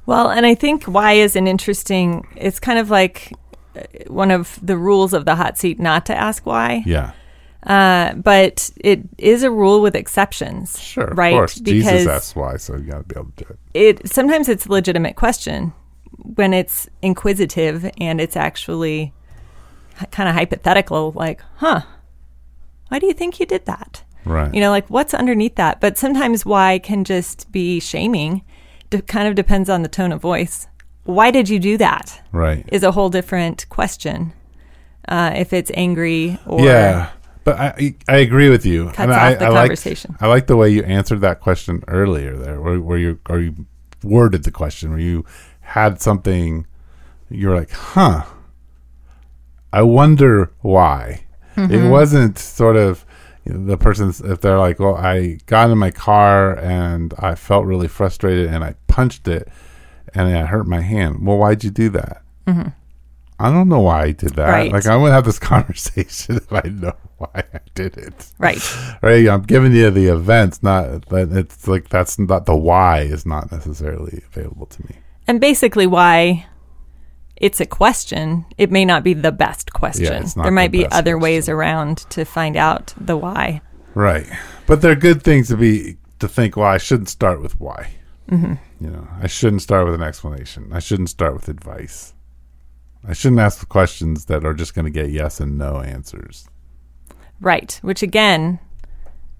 Well, 0.05 0.29
and 0.29 0.45
I 0.45 0.55
think 0.55 0.83
why 0.85 1.13
is 1.13 1.35
an 1.35 1.47
interesting, 1.47 2.27
it's 2.35 2.59
kind 2.59 2.79
of 2.79 2.89
like 2.89 3.33
uh, 3.75 3.81
one 4.07 4.31
of 4.31 4.59
the 4.61 4.77
rules 4.77 5.13
of 5.13 5.25
the 5.25 5.35
hot 5.35 5.57
seat 5.57 5.79
not 5.79 6.05
to 6.07 6.15
ask 6.15 6.45
why. 6.45 6.83
Yeah, 6.85 7.11
Uh, 7.63 8.13
but 8.13 8.69
it 8.77 9.01
is 9.17 9.43
a 9.43 9.51
rule 9.51 9.81
with 9.81 9.95
exceptions. 9.95 10.79
sure, 10.79 11.07
Right. 11.15 11.33
of 11.33 11.39
course. 11.39 11.59
Because 11.59 11.83
Jesus 11.91 12.07
asks 12.07 12.35
why, 12.35 12.57
so 12.57 12.75
you 12.75 12.83
got 12.83 12.97
to 12.97 13.03
be 13.03 13.19
able 13.19 13.31
to 13.37 13.43
do 13.45 13.49
it. 13.49 13.59
it 13.73 14.09
sometimes 14.13 14.47
it's 14.49 14.65
a 14.65 14.71
legitimate 14.71 15.15
question 15.15 15.73
when 16.35 16.53
it's 16.53 16.87
inquisitive 17.01 17.89
and 17.99 18.19
it's 18.21 18.35
actually 18.37 19.13
kind 20.11 20.29
of 20.29 20.35
hypothetical, 20.35 21.11
like, 21.13 21.41
huh, 21.57 21.81
why 22.89 22.99
do 22.99 23.05
you 23.07 23.13
think 23.13 23.39
you 23.39 23.45
did 23.45 23.65
that? 23.65 24.03
Right. 24.25 24.53
You 24.53 24.59
know, 24.59 24.69
like 24.71 24.87
what's 24.89 25.13
underneath 25.13 25.55
that? 25.55 25.79
But 25.79 25.97
sometimes 25.97 26.45
why 26.45 26.79
can 26.79 27.03
just 27.03 27.51
be 27.51 27.79
shaming 27.79 28.43
de- 28.89 29.01
kind 29.01 29.27
of 29.27 29.35
depends 29.35 29.69
on 29.69 29.83
the 29.83 29.87
tone 29.89 30.11
of 30.11 30.21
voice. 30.21 30.67
Why 31.03 31.31
did 31.31 31.47
you 31.47 31.59
do 31.59 31.77
that? 31.77 32.21
Right. 32.33 32.65
Is 32.69 32.83
a 32.83 32.91
whole 32.91 33.09
different 33.09 33.67
question. 33.69 34.33
Uh, 35.07 35.31
if 35.35 35.53
it's 35.53 35.71
angry 35.73 36.37
or 36.45 36.61
yeah. 36.61 37.11
But 37.45 37.57
I 37.57 37.95
I 38.09 38.17
agree 38.17 38.49
with 38.49 38.65
you. 38.65 38.87
Cuts 38.89 38.99
I, 39.13 39.33
off 39.33 39.39
the 39.39 39.45
I 39.45 39.49
like- 39.49 39.61
conversation. 39.61 40.17
I 40.19 40.27
like 40.27 40.47
the 40.47 40.57
way 40.57 40.69
you 40.69 40.83
answered 40.83 41.21
that 41.21 41.39
question 41.39 41.81
earlier 41.87 42.35
there, 42.35 42.59
where, 42.59 42.81
where 42.81 42.97
you 42.97 43.19
or 43.29 43.39
you 43.39 43.65
worded 44.03 44.43
the 44.43 44.51
question, 44.51 44.89
where 44.89 44.99
you 44.99 45.23
had 45.61 46.01
something. 46.01 46.67
You're 47.29 47.55
like, 47.55 47.71
huh. 47.71 48.23
I 49.73 49.81
wonder 49.81 50.51
why. 50.61 51.25
Mm-hmm. 51.55 51.73
It 51.73 51.89
wasn't 51.89 52.37
sort 52.37 52.75
of 52.75 53.05
the 53.45 53.77
person's 53.77 54.21
if 54.21 54.41
they're 54.41 54.59
like, 54.59 54.79
well, 54.79 54.95
I 54.95 55.39
got 55.45 55.69
in 55.69 55.77
my 55.77 55.91
car 55.91 56.57
and 56.57 57.13
I 57.19 57.35
felt 57.35 57.65
really 57.65 57.87
frustrated 57.87 58.47
and 58.47 58.63
I 58.63 58.75
punched 58.87 59.27
it 59.27 59.47
and 60.13 60.29
it 60.29 60.45
hurt 60.47 60.67
my 60.67 60.81
hand. 60.81 61.25
Well, 61.25 61.37
why'd 61.37 61.63
you 61.63 61.71
do 61.71 61.89
that? 61.89 62.23
I 63.39 63.51
don't 63.51 63.69
know 63.69 63.81
why 63.81 64.03
I 64.03 64.11
did 64.11 64.31
that. 64.35 64.47
Mm-hmm. 64.47 64.51
Right. 64.51 64.71
Like 64.71 64.87
I 64.87 64.95
wouldn't 64.95 65.13
have 65.13 65.25
this 65.25 65.39
conversation 65.53 66.37
if 66.37 66.51
I 66.51 66.67
know 66.69 66.93
why 67.17 67.43
I 67.53 67.59
did 67.75 67.97
it. 67.97 68.31
right. 68.37 68.61
Right, 69.01 69.27
I'm 69.27 69.43
giving 69.43 69.73
you 69.73 69.91
the 69.91 70.07
events, 70.07 70.63
not 70.63 71.07
but 71.07 71.29
it's 71.31 71.67
like 71.67 71.89
that's 71.89 72.17
not 72.17 72.45
the 72.45 72.55
why 72.55 73.01
is 73.01 73.25
not 73.25 73.51
necessarily 73.51 74.23
available 74.27 74.65
to 74.65 74.83
me. 74.85 74.95
And 75.27 75.39
basically, 75.39 75.85
why 75.85 76.47
it's 77.39 77.59
a 77.59 77.65
question, 77.65 78.45
it 78.57 78.71
may 78.71 78.85
not 78.85 79.03
be 79.03 79.13
the 79.13 79.31
best 79.31 79.73
question. 79.73 80.23
not 80.35 80.43
there 80.43 80.51
might 80.51 80.71
the 80.71 80.79
be 80.79 80.87
other 80.87 81.17
ways 81.17 81.47
around 81.47 81.97
to 82.09 82.25
find 82.25 82.55
out 82.55 82.93
the 82.99 83.17
why. 83.17 83.61
Right, 83.93 84.27
but 84.65 84.81
they're 84.81 84.95
good 84.95 85.23
things 85.23 85.47
to 85.49 85.57
be 85.57 85.97
to 86.19 86.27
think. 86.27 86.55
Well, 86.55 86.67
I 86.67 86.77
shouldn't 86.77 87.09
start 87.09 87.41
with 87.41 87.59
why. 87.59 87.91
Mm-hmm. 88.29 88.53
You 88.83 88.91
know, 88.91 89.07
I 89.21 89.27
shouldn't 89.27 89.61
start 89.61 89.85
with 89.85 89.95
an 89.95 90.03
explanation. 90.03 90.71
I 90.71 90.79
shouldn't 90.79 91.09
start 91.09 91.33
with 91.33 91.47
advice. 91.47 92.13
I 93.07 93.13
shouldn't 93.13 93.39
ask 93.39 93.67
questions 93.69 94.25
that 94.25 94.45
are 94.45 94.53
just 94.53 94.75
going 94.75 94.85
to 94.85 94.91
get 94.91 95.09
yes 95.09 95.39
and 95.39 95.57
no 95.57 95.79
answers. 95.79 96.47
Right. 97.39 97.79
Which 97.81 98.03
again 98.03 98.59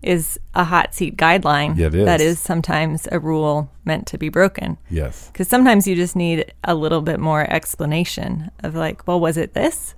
is 0.04 0.39
a 0.54 0.63
hot 0.63 0.94
seat 0.94 1.18
guideline. 1.18 1.77
Yeah, 1.77 1.88
it 1.88 1.96
is. 1.96 2.06
That 2.06 2.22
is 2.22 2.39
sometimes 2.39 3.08
a 3.12 3.20
rule 3.20 3.72
meant 3.84 4.06
to 4.08 4.18
be 4.18 4.30
broken. 4.30 4.77
Yes, 4.89 5.27
Because 5.27 5.48
sometimes 5.48 5.88
you 5.88 5.96
just 5.96 6.16
need 6.16 6.54
a 6.63 6.75
little 6.75 7.01
bit 7.01 7.20
more 7.20 7.50
explanation 7.51 8.51
of 8.63 8.75
like, 8.75 9.08
well, 9.08 9.20
was 9.20 9.38
it 9.38 9.54
this? 9.54 9.96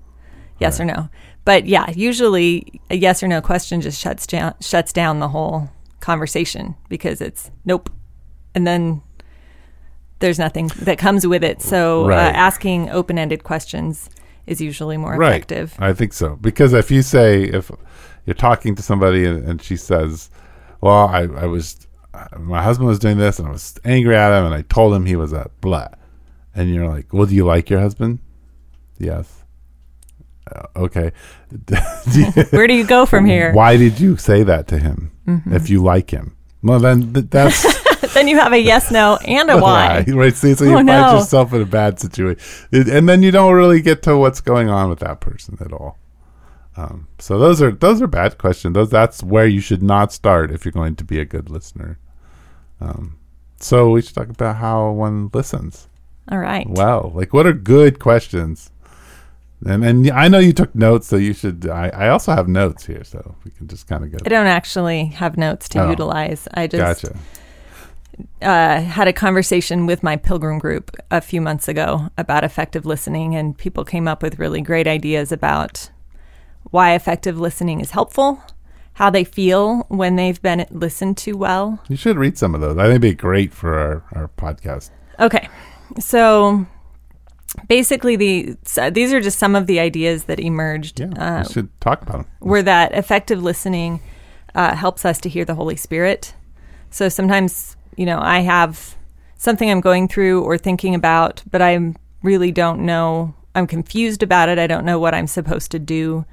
Yes 0.60 0.79
or 0.79 0.86
no. 0.86 1.10
But 1.46 1.65
yeah, 1.65 1.89
usually 1.91 2.82
a 2.89 2.96
yes 2.96 3.24
or 3.24 3.27
no 3.27 3.41
question 3.41 3.82
just 3.82 4.00
shuts 4.00 4.27
down 4.27 4.53
shuts 4.62 4.91
down 4.94 5.20
the 5.20 5.29
whole 5.29 5.70
conversation 6.00 6.75
because 6.89 7.22
it's 7.22 7.50
nope, 7.65 7.89
and 8.53 8.68
then 8.68 9.01
there's 10.20 10.38
nothing 10.38 10.68
that 10.82 10.98
comes 10.98 11.25
with 11.25 11.44
it. 11.44 11.62
So 11.62 12.08
Right. 12.08 12.27
uh, 12.27 12.32
asking 12.38 12.89
open 12.89 13.18
ended 13.18 13.44
questions 13.44 14.10
is 14.48 14.60
usually 14.60 14.98
more 14.98 15.15
right. 15.15 15.29
effective. 15.36 15.75
I 15.79 15.94
think 15.94 16.12
so 16.13 16.36
because 16.41 16.74
if 16.74 16.91
you 16.91 17.01
say 17.01 17.44
if 17.44 17.72
you're 18.29 18.36
talking 18.36 18.75
to 18.75 18.83
somebody 18.83 19.25
and, 19.25 19.43
and 19.43 19.59
she 19.59 19.75
says, 19.75 20.29
"Well, 20.81 21.07
I, 21.07 21.21
I 21.24 21.45
was 21.48 21.88
my 22.38 22.62
husband 22.62 22.88
was 22.88 23.00
doing 23.00 23.17
this 23.17 23.39
and 23.39 23.48
I 23.48 23.51
was 23.51 23.79
angry 23.83 24.15
at 24.15 24.38
him 24.38 24.45
and 24.45 24.53
I 24.53 24.62
told 24.63 24.93
him 24.93 25.05
he 25.07 25.15
was 25.15 25.33
a 25.33 25.50
blah," 25.62 25.88
and 26.53 26.69
you're 26.69 26.88
like, 26.88 27.12
"Well, 27.12 27.25
do 27.25 27.33
you 27.33 27.45
like 27.45 27.69
your 27.71 27.79
husband?" 27.79 28.19
Yes. 29.00 29.43
Uh, 30.51 30.65
okay. 30.75 31.12
Where 32.51 32.67
do 32.67 32.74
you 32.74 32.83
go 32.86 33.05
from 33.07 33.25
here? 33.25 33.51
Why 33.53 33.77
did 33.77 34.00
you 34.00 34.15
say 34.17 34.43
that 34.43 34.67
to 34.67 34.77
him? 34.79 35.12
If 35.51 35.69
you 35.69 35.81
like 35.83 36.09
him, 36.12 36.36
well, 36.63 36.79
then 36.79 37.13
th- 37.13 37.27
that's 37.29 37.62
then 38.15 38.27
you 38.27 38.38
have 38.39 38.51
a 38.53 38.57
yes, 38.59 38.89
no, 38.91 39.17
and 39.27 39.50
a 39.51 39.57
why. 39.62 40.03
Right. 40.07 40.36
See, 40.36 40.53
so 40.55 40.65
you 40.65 40.71
Oh, 40.71 40.75
find 40.75 40.88
no. 40.88 41.13
yourself 41.19 41.53
in 41.53 41.62
a 41.62 41.65
bad 41.65 42.00
situation, 42.00 42.39
and 42.71 43.07
then 43.09 43.21
you 43.24 43.29
don't 43.31 43.53
really 43.53 43.81
get 43.81 44.01
to 44.03 44.17
what's 44.17 44.41
going 44.41 44.69
on 44.69 44.89
with 44.89 45.00
that 45.00 45.19
person 45.21 45.57
at 45.62 45.71
all. 45.71 45.98
Um, 46.79 47.07
so 47.19 47.38
those 47.38 47.62
are 47.62 47.71
those 47.71 48.01
are 48.01 48.07
bad 48.07 48.38
questions. 48.38 48.74
Those 48.74 48.89
that's 48.89 49.21
where 49.24 49.48
you 49.48 49.59
should 49.59 49.83
not 49.83 50.13
start 50.13 50.51
if 50.51 50.63
you're 50.63 50.71
going 50.71 50.95
to 50.98 51.03
be 51.03 51.19
a 51.19 51.25
good 51.25 51.50
listener. 51.50 52.00
Um, 52.79 53.17
so 53.59 53.89
we 53.91 54.01
should 54.01 54.15
talk 54.15 54.29
about 54.29 54.55
how 54.57 54.91
one 54.91 55.29
listens. 55.33 55.88
All 56.31 56.38
right. 56.39 56.65
Well, 56.69 57.12
like 57.13 57.33
what 57.33 57.45
are 57.48 57.53
good 57.53 58.00
questions? 58.00 58.71
And 59.65 59.83
and 59.83 60.09
I 60.12 60.29
know 60.29 60.39
you 60.39 60.53
took 60.53 60.74
notes, 60.74 61.07
so 61.07 61.17
you 61.17 61.33
should. 61.33 61.67
I, 61.67 61.89
I 61.89 62.09
also 62.09 62.31
have 62.33 62.48
notes 62.48 62.86
here, 62.86 63.03
so 63.03 63.36
we 63.43 63.51
can 63.51 63.67
just 63.67 63.88
kind 63.88 64.05
of 64.05 64.12
go. 64.12 64.17
I 64.25 64.29
don't 64.29 64.48
actually 64.48 65.07
have 65.07 65.38
notes 65.38 65.67
to 65.69 65.83
Oh. 65.83 65.89
utilize. 65.89 66.48
I 66.53 66.67
just 66.67 67.03
Gotcha. 67.03 67.17
uh, 68.41 68.79
had 68.81 69.09
a 69.09 69.13
conversation 69.13 69.86
with 69.86 70.01
my 70.01 70.15
pilgrim 70.15 70.59
group 70.59 70.95
a 71.12 71.19
few 71.19 71.41
months 71.41 71.67
ago 71.67 72.07
about 72.17 72.45
effective 72.45 72.86
listening, 72.86 73.36
and 73.36 73.57
people 73.57 73.83
came 73.83 74.07
up 74.07 74.24
with 74.24 74.39
really 74.39 74.62
great 74.62 74.88
ideas 74.88 75.33
about 75.33 75.89
why 76.72 76.94
effective 76.94 77.40
listening 77.40 77.80
is 77.80 77.92
helpful, 77.92 78.42
how 78.94 79.10
they 79.10 79.24
feel 79.24 79.86
when 79.88 80.16
they've 80.16 80.42
been 80.42 80.66
listened 80.70 81.18
to 81.18 81.34
well. 81.34 81.82
You 81.88 81.96
should 81.96 82.18
read 82.18 82.38
some 82.38 82.54
of 82.56 82.62
those. 82.62 82.78
I 82.78 82.84
think 82.84 82.92
it'd 82.92 83.02
be 83.02 83.14
great 83.14 83.54
for 83.54 83.78
our, 83.78 84.04
our 84.14 84.28
podcast. 84.38 84.92
Okay, 85.20 85.50
so 86.00 86.66
basically, 87.68 88.16
the 88.16 88.58
so 88.64 88.90
these 88.90 89.14
are 89.14 89.22
just 89.22 89.40
some 89.40 89.56
of 89.56 89.68
the 89.68 89.80
ideas 89.80 90.26
that 90.26 90.40
emerged. 90.40 91.00
Yeah, 91.00 91.08
uh, 91.18 91.44
we 91.48 91.54
should 91.54 91.82
talk 91.82 92.02
about 92.02 92.14
them. 92.14 92.26
were 92.40 92.62
that 92.62 92.94
effective 92.94 93.42
listening 93.42 94.02
uh, 94.56 94.76
helps 94.76 95.06
us 95.06 95.20
to 95.22 95.30
hear 95.30 95.46
the 95.46 95.56
Holy 95.56 95.76
Spirit. 95.76 96.34
So 96.92 97.10
sometimes, 97.10 97.76
you 97.98 98.06
know, 98.06 98.20
I 98.20 98.40
have 98.40 98.96
something 99.36 99.70
I'm 99.70 99.82
going 99.82 100.08
through 100.08 100.44
or 100.44 100.58
thinking 100.58 100.96
about, 100.96 101.44
but 101.50 101.62
I 101.62 101.94
really 102.24 102.52
don't 102.52 102.86
know. 102.86 103.36
I'm 103.56 103.68
confused 103.68 104.24
about 104.24 104.50
it. 104.50 104.60
I 104.60 104.68
don't 104.68 104.86
know 104.86 105.00
what 105.00 105.14
I'm 105.14 105.28
supposed 105.28 105.72
to 105.72 105.80
do. 105.80 106.26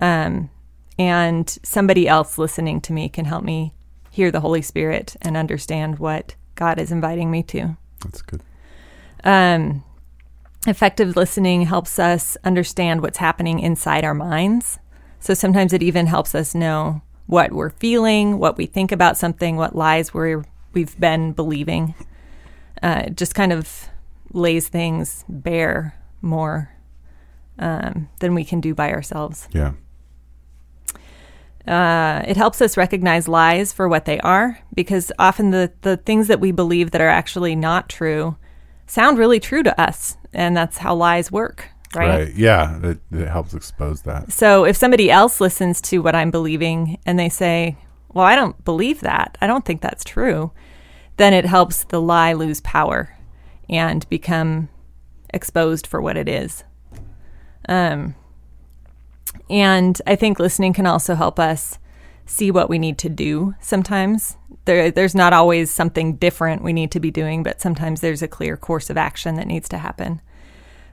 Um, 0.00 0.50
and 0.98 1.48
somebody 1.62 2.06
else 2.06 2.36
listening 2.36 2.80
to 2.82 2.92
me 2.92 3.08
can 3.08 3.24
help 3.24 3.42
me 3.42 3.74
hear 4.10 4.30
the 4.30 4.40
Holy 4.40 4.62
Spirit 4.62 5.16
and 5.22 5.36
understand 5.36 5.98
what 5.98 6.34
God 6.56 6.78
is 6.78 6.92
inviting 6.92 7.30
me 7.30 7.42
to. 7.44 7.76
That's 8.02 8.22
good. 8.22 8.42
Um, 9.24 9.84
effective 10.66 11.16
listening 11.16 11.62
helps 11.62 11.98
us 11.98 12.36
understand 12.44 13.00
what's 13.00 13.18
happening 13.18 13.60
inside 13.60 14.04
our 14.04 14.14
minds. 14.14 14.78
So 15.20 15.34
sometimes 15.34 15.72
it 15.72 15.82
even 15.82 16.06
helps 16.06 16.34
us 16.34 16.54
know 16.54 17.02
what 17.26 17.52
we're 17.52 17.70
feeling, 17.70 18.38
what 18.38 18.58
we 18.58 18.66
think 18.66 18.90
about 18.90 19.16
something, 19.16 19.56
what 19.56 19.76
lies 19.76 20.12
we're, 20.12 20.44
we've 20.72 20.98
been 20.98 21.32
believing. 21.32 21.94
Uh, 22.82 23.04
it 23.06 23.16
just 23.16 23.34
kind 23.34 23.52
of 23.52 23.88
lays 24.32 24.68
things 24.68 25.24
bare 25.28 25.94
more 26.20 26.70
um, 27.60 28.08
than 28.18 28.34
we 28.34 28.44
can 28.44 28.60
do 28.60 28.74
by 28.74 28.90
ourselves. 28.90 29.48
Yeah. 29.52 29.74
Uh, 31.68 32.24
it 32.26 32.36
helps 32.36 32.60
us 32.60 32.76
recognize 32.76 33.28
lies 33.28 33.72
for 33.72 33.88
what 33.88 34.06
they 34.06 34.18
are 34.20 34.58
because 34.74 35.12
often 35.18 35.50
the, 35.50 35.70
the 35.82 35.98
things 35.98 36.26
that 36.26 36.40
we 36.40 36.50
believe 36.50 36.90
that 36.90 37.00
are 37.00 37.08
actually 37.08 37.54
not 37.54 37.88
true 37.88 38.36
sound 38.86 39.18
really 39.18 39.38
true 39.38 39.62
to 39.62 39.80
us. 39.80 40.16
And 40.32 40.56
that's 40.56 40.78
how 40.78 40.94
lies 40.94 41.30
work, 41.30 41.68
right? 41.94 42.34
Yeah. 42.34 42.80
It, 42.82 42.98
it 43.12 43.28
helps 43.28 43.54
expose 43.54 44.02
that. 44.02 44.32
So 44.32 44.64
if 44.64 44.76
somebody 44.76 45.10
else 45.10 45.40
listens 45.40 45.80
to 45.82 45.98
what 45.98 46.16
I'm 46.16 46.30
believing 46.30 46.98
and 47.04 47.18
they 47.18 47.28
say, 47.28 47.76
well, 48.08 48.24
I 48.24 48.36
don't 48.36 48.64
believe 48.64 49.00
that, 49.00 49.36
I 49.40 49.46
don't 49.46 49.64
think 49.64 49.82
that's 49.82 50.02
true, 50.02 50.50
then 51.18 51.34
it 51.34 51.44
helps 51.44 51.84
the 51.84 52.00
lie 52.00 52.32
lose 52.32 52.60
power 52.62 53.16
and 53.68 54.08
become 54.08 54.70
exposed 55.32 55.86
for 55.86 56.00
what 56.00 56.16
it 56.16 56.28
is. 56.28 56.64
Um, 57.68 58.14
and 59.48 60.00
I 60.06 60.16
think 60.16 60.38
listening 60.38 60.72
can 60.72 60.86
also 60.86 61.14
help 61.14 61.38
us 61.38 61.78
see 62.26 62.50
what 62.50 62.70
we 62.70 62.78
need 62.78 62.98
to 62.98 63.08
do 63.08 63.54
sometimes. 63.60 64.36
There, 64.64 64.90
there's 64.90 65.14
not 65.14 65.32
always 65.32 65.70
something 65.70 66.16
different 66.16 66.62
we 66.62 66.72
need 66.72 66.92
to 66.92 67.00
be 67.00 67.10
doing, 67.10 67.42
but 67.42 67.60
sometimes 67.60 68.00
there's 68.00 68.22
a 68.22 68.28
clear 68.28 68.56
course 68.56 68.90
of 68.90 68.96
action 68.96 69.34
that 69.36 69.46
needs 69.46 69.68
to 69.70 69.78
happen. 69.78 70.20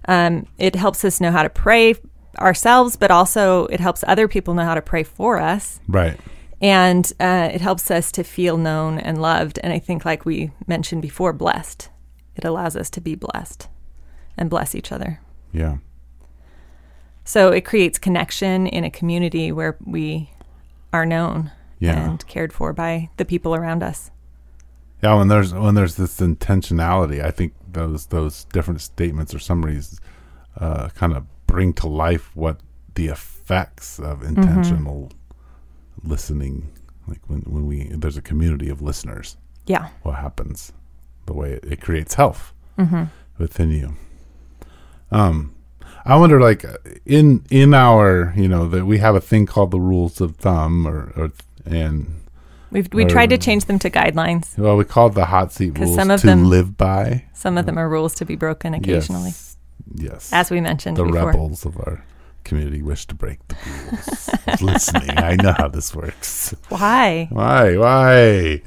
Um, 0.07 0.47
it 0.57 0.75
helps 0.75 1.03
us 1.05 1.21
know 1.21 1.31
how 1.31 1.43
to 1.43 1.50
pray 1.50 1.95
ourselves, 2.39 2.95
but 2.95 3.12
also 3.12 3.65
it 3.67 3.79
helps 3.79 4.03
other 4.07 4.27
people 4.27 4.53
know 4.53 4.63
how 4.63 4.75
to 4.75 4.81
pray 4.81 5.03
for 5.03 5.39
us. 5.39 5.79
Right. 5.88 6.17
And 6.59 7.12
uh, 7.19 7.50
it 7.53 7.62
helps 7.62 7.91
us 7.91 8.12
to 8.13 8.24
feel 8.24 8.57
known 8.57 8.97
and 8.97 9.21
loved. 9.21 9.59
And 9.62 9.71
I 9.71 9.79
think, 9.79 10.05
like 10.05 10.25
we 10.25 10.51
mentioned 10.65 11.03
before, 11.03 11.33
blessed. 11.33 11.89
It 12.36 12.45
allows 12.45 12.75
us 12.75 12.89
to 12.91 13.01
be 13.01 13.15
blessed 13.15 13.67
and 14.38 14.50
bless 14.50 14.74
each 14.74 14.91
other. 14.91 15.19
Yeah. 15.51 15.77
So 17.27 17.51
it 17.51 17.65
creates 17.65 18.00
connection 18.00 18.67
in 18.67 18.86
a 18.86 18.89
community 18.89 19.51
where 19.51 19.75
we 19.86 20.31
are 20.93 21.05
known 21.05 21.51
Yeah. 21.79 22.00
and 22.12 22.25
cared 22.27 22.53
for 22.53 22.72
by 22.72 23.10
the 23.17 23.25
people 23.25 23.53
around 23.53 23.84
us. 23.84 24.12
Yeah, 25.03 25.15
when 25.15 25.27
there's 25.27 25.53
when 25.53 25.75
there's 25.75 25.96
this 25.96 26.19
intentionality, 26.22 27.22
I 27.24 27.31
think 27.31 27.53
those 27.72 28.05
those 28.07 28.46
different 28.46 28.79
statements 28.81 29.34
or 29.36 29.39
summaries 29.39 30.00
uh, 30.60 30.88
kind 30.96 31.13
of 31.13 31.25
bring 31.48 31.74
to 31.74 31.88
life 31.88 32.34
what 32.34 32.62
the 32.96 33.07
effects 33.07 34.00
of 34.00 34.24
intentional 34.24 35.12
listening, 36.03 36.72
like 37.07 37.19
when 37.27 37.41
when 37.41 37.67
we 37.67 37.89
there's 37.89 38.17
a 38.17 38.22
community 38.22 38.69
of 38.69 38.81
listeners, 38.81 39.36
Yeah. 39.65 39.89
what 40.03 40.15
happens 40.15 40.72
the 41.25 41.34
way 41.34 41.51
it, 41.53 41.63
it 41.65 41.81
creates 41.81 42.13
health 42.15 42.53
within 43.38 43.69
you. 43.72 43.96
Um, 45.12 45.53
I 46.07 46.15
wonder, 46.15 46.39
like 46.39 46.65
in 47.05 47.43
in 47.49 47.73
our, 47.73 48.33
you 48.35 48.47
know, 48.47 48.67
that 48.69 48.85
we 48.85 48.97
have 48.99 49.15
a 49.15 49.21
thing 49.21 49.45
called 49.45 49.71
the 49.71 49.79
rules 49.79 50.21
of 50.21 50.35
thumb, 50.37 50.87
or, 50.87 51.11
or 51.15 51.31
and 51.65 52.13
We've 52.71 52.89
we 52.93 53.05
Or- 53.05 53.09
tried 53.09 53.29
to 53.29 53.37
change 53.37 53.65
them 53.65 53.79
to 53.79 53.89
guidelines. 53.89 54.57
well, 54.57 54.75
we 54.75 54.83
call 54.85 55.07
it 55.07 55.13
the 55.15 55.25
hot 55.25 55.53
seat 55.53 55.77
rules 55.79 55.95
some 55.95 56.11
of 56.11 56.21
to 56.21 56.27
them- 56.27 56.49
live 56.49 56.77
by. 56.77 57.23
Some 57.33 57.57
of 57.57 57.65
them 57.65 57.77
are 57.77 57.87
rules 57.89 58.13
to 58.15 58.25
be 58.25 58.35
broken 58.35 58.73
occasionally, 58.73 59.29
Yes, 59.29 59.57
yes. 59.95 60.29
as 60.33 60.51
we 60.51 60.59
mentioned 60.61 60.97
the 60.97 61.03
before. 61.05 61.27
rebels 61.27 61.65
of 61.65 61.77
our 61.77 62.03
community 62.43 62.81
wish 62.81 63.05
to 63.07 63.15
break 63.15 63.39
the 63.47 63.55
rules. 63.91 64.61
listening, 64.61 65.17
I 65.17 65.35
know 65.35 65.53
how 65.57 65.67
this 65.69 65.93
works. 65.95 66.53
Why? 66.69 67.27
Why? 67.31 67.77
Why? 67.77 68.61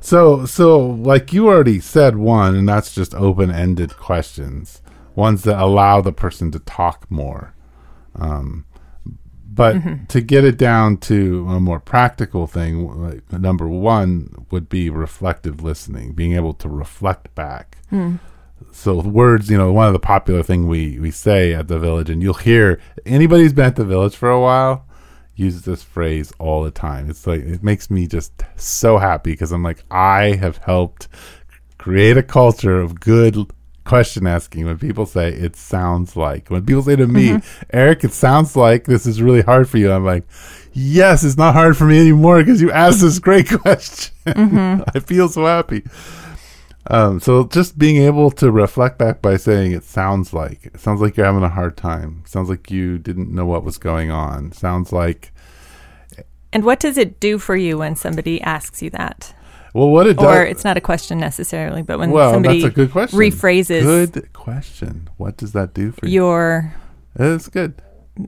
So, 0.00 0.46
so 0.46 0.78
like 0.80 1.32
you 1.32 1.48
already 1.48 1.80
said 1.80 2.16
one, 2.16 2.54
and 2.56 2.68
that's 2.68 2.94
just 2.94 3.14
open-ended 3.14 3.96
questions, 3.96 4.80
ones 5.14 5.42
that 5.44 5.60
allow 5.60 6.00
the 6.00 6.12
person 6.12 6.50
to 6.52 6.58
talk 6.60 7.10
more. 7.10 7.54
Um, 8.14 8.64
but 9.52 9.74
to 10.08 10.20
get 10.20 10.44
it 10.44 10.56
down 10.56 10.96
to 10.98 11.46
a 11.48 11.60
more 11.60 11.80
practical 11.80 12.46
thing, 12.46 12.86
like, 13.02 13.32
number 13.32 13.68
one 13.68 14.46
would 14.50 14.68
be 14.68 14.88
reflective 14.90 15.62
listening, 15.62 16.12
being 16.12 16.34
able 16.34 16.54
to 16.54 16.68
reflect 16.68 17.34
back. 17.34 17.78
So 18.72 19.00
words, 19.00 19.50
you 19.50 19.58
know, 19.58 19.72
one 19.72 19.86
of 19.86 19.92
the 19.92 19.98
popular 19.98 20.42
thing 20.42 20.68
we 20.68 20.98
we 21.00 21.10
say 21.10 21.52
at 21.54 21.68
the 21.68 21.78
village, 21.78 22.08
and 22.10 22.22
you'll 22.22 22.34
hear 22.34 22.80
anybody 23.04 23.42
who's 23.42 23.52
been 23.52 23.64
at 23.66 23.76
the 23.76 23.84
village 23.84 24.14
for 24.14 24.30
a 24.30 24.40
while 24.40 24.86
use 25.34 25.62
this 25.62 25.82
phrase 25.82 26.32
all 26.38 26.62
the 26.62 26.70
time. 26.70 27.08
It's 27.10 27.26
like 27.26 27.40
it 27.40 27.62
makes 27.62 27.90
me 27.90 28.06
just 28.06 28.32
so 28.56 28.98
happy 28.98 29.32
because 29.32 29.52
I'm 29.52 29.62
like 29.62 29.82
I 29.90 30.36
have 30.36 30.58
helped 30.58 31.08
create 31.78 32.18
a 32.18 32.22
culture 32.22 32.80
of 32.80 33.00
good 33.00 33.50
question 33.90 34.26
asking. 34.26 34.66
When 34.66 34.78
people 34.78 35.04
say 35.04 35.32
it 35.32 35.56
sounds 35.56 36.16
like, 36.16 36.48
when 36.48 36.64
people 36.64 36.82
say 36.82 36.96
to 36.96 37.08
me, 37.08 37.40
Eric, 37.72 38.04
it 38.04 38.12
sounds 38.12 38.54
like 38.56 38.84
this 38.84 39.04
is 39.04 39.20
really 39.20 39.42
hard 39.42 39.68
for 39.68 39.78
you. 39.78 39.90
I'm 39.92 40.04
like, 40.04 40.24
yes, 40.72 41.24
it's 41.24 41.36
not 41.36 41.54
hard 41.54 41.76
for 41.76 41.84
me 41.84 42.00
anymore 42.00 42.38
because 42.38 42.62
you 42.62 42.70
asked 42.70 43.00
this 43.00 43.18
great 43.18 43.48
question. 43.60 44.14
I 44.94 45.00
feel 45.00 45.28
so 45.28 45.44
happy. 45.44 45.82
Um, 46.86 47.18
so 47.20 47.44
just 47.44 47.78
being 47.78 47.96
able 47.96 48.30
to 48.32 48.50
reflect 48.50 48.96
back 48.96 49.20
by 49.20 49.36
saying 49.36 49.72
it 49.72 49.84
sounds 49.84 50.32
like 50.32 50.66
it 50.66 50.80
sounds 50.80 51.00
like 51.00 51.16
you're 51.16 51.26
having 51.26 51.42
a 51.42 51.48
hard 51.48 51.76
time. 51.76 52.22
Sounds 52.26 52.48
like 52.48 52.70
you 52.70 52.96
didn't 52.98 53.34
know 53.34 53.44
what 53.44 53.64
was 53.64 53.76
going 53.76 54.10
on. 54.10 54.52
Sounds 54.52 54.92
like 54.92 55.32
And 56.52 56.64
what 56.64 56.80
does 56.80 56.96
it 56.96 57.20
do 57.20 57.38
for 57.38 57.56
you 57.56 57.78
when 57.78 57.96
somebody 57.96 58.40
asks 58.40 58.82
you 58.82 58.90
that? 58.90 59.34
Well, 59.74 59.88
what 59.88 60.06
it 60.06 60.16
does. 60.16 60.26
Or 60.26 60.44
it's 60.44 60.64
not 60.64 60.76
a 60.76 60.80
question 60.80 61.18
necessarily, 61.18 61.82
but 61.82 61.98
when 61.98 62.10
well, 62.10 62.32
somebody 62.32 62.62
that's 62.62 62.72
a 62.72 62.74
good 62.74 62.90
question. 62.90 63.18
rephrases 63.18 63.82
Good 63.82 64.32
question. 64.32 65.08
What 65.16 65.36
does 65.36 65.52
that 65.52 65.74
do 65.74 65.92
for 65.92 66.06
your 66.06 66.74
It's 67.16 67.48
good. 67.48 67.74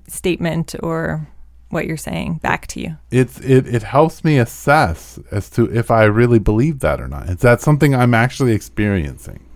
statement 0.07 0.75
or 0.83 1.29
what 1.73 1.87
you're 1.87 1.97
saying 1.97 2.35
back 2.43 2.67
to 2.69 2.81
you. 2.81 2.97
It's 3.11 3.41
it 3.41 3.67
it 3.67 3.83
helps 3.83 4.23
me 4.25 4.39
assess 4.39 5.19
as 5.31 5.49
to 5.51 5.75
if 5.75 5.91
I 5.91 6.05
really 6.05 6.39
believe 6.39 6.81
that 6.81 7.01
or 7.01 7.09
not. 7.09 7.29
Is 7.31 7.39
that 7.39 7.61
something 7.61 7.95
I'm 7.95 8.15
actually 8.15 8.53
experiencing? 8.53 9.47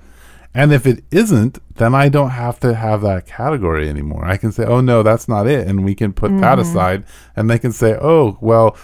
And 0.54 0.72
if 0.72 0.86
it 0.86 1.04
isn't, 1.10 1.58
then 1.74 1.94
I 1.94 2.08
don't 2.08 2.30
have 2.30 2.58
to 2.60 2.74
have 2.74 3.02
that 3.02 3.26
category 3.26 3.90
anymore. 3.90 4.24
I 4.24 4.38
can 4.38 4.50
say, 4.50 4.64
"Oh 4.64 4.80
no, 4.80 5.02
that's 5.02 5.28
not 5.28 5.46
it," 5.46 5.68
and 5.68 5.84
we 5.84 5.94
can 5.94 6.14
put 6.14 6.30
that 6.40 6.58
mm-hmm. 6.58 6.60
aside, 6.60 7.04
and 7.36 7.50
they 7.50 7.58
can 7.58 7.72
say, 7.72 7.98
"Oh, 8.00 8.38
well," 8.40 8.74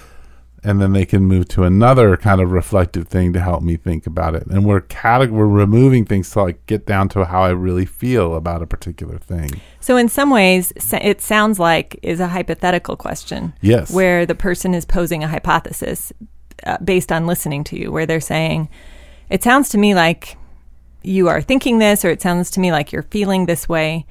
and 0.64 0.80
then 0.80 0.92
they 0.92 1.04
can 1.04 1.24
move 1.24 1.48
to 1.48 1.64
another 1.64 2.16
kind 2.16 2.40
of 2.40 2.52
reflective 2.52 3.08
thing 3.08 3.32
to 3.32 3.40
help 3.40 3.62
me 3.62 3.76
think 3.76 4.06
about 4.06 4.34
it. 4.34 4.46
And 4.46 4.64
we're 4.64 4.82
we're 5.04 5.46
removing 5.46 6.04
things 6.04 6.30
to 6.30 6.42
like 6.42 6.64
get 6.66 6.86
down 6.86 7.08
to 7.10 7.24
how 7.24 7.42
I 7.42 7.50
really 7.50 7.84
feel 7.84 8.36
about 8.36 8.62
a 8.62 8.66
particular 8.66 9.18
thing. 9.18 9.60
So 9.80 9.96
in 9.96 10.08
some 10.08 10.30
ways, 10.30 10.72
it 10.92 11.20
sounds 11.20 11.58
like 11.58 11.98
is 12.02 12.20
a 12.20 12.28
hypothetical 12.28 12.96
question. 12.96 13.54
Yes. 13.60 13.92
Where 13.92 14.24
the 14.24 14.36
person 14.36 14.74
is 14.74 14.84
posing 14.84 15.24
a 15.24 15.28
hypothesis 15.28 16.12
uh, 16.64 16.78
based 16.78 17.10
on 17.10 17.26
listening 17.26 17.64
to 17.64 17.78
you, 17.78 17.90
where 17.90 18.06
they're 18.06 18.20
saying, 18.20 18.68
"It 19.30 19.42
sounds 19.42 19.68
to 19.70 19.78
me 19.78 19.94
like 19.94 20.36
you 21.02 21.28
are 21.28 21.42
thinking 21.42 21.78
this, 21.78 22.04
or 22.04 22.10
it 22.10 22.22
sounds 22.22 22.52
to 22.52 22.60
me 22.60 22.70
like 22.70 22.92
you're 22.92 23.02
feeling 23.02 23.46
this 23.46 23.68
way," 23.68 24.06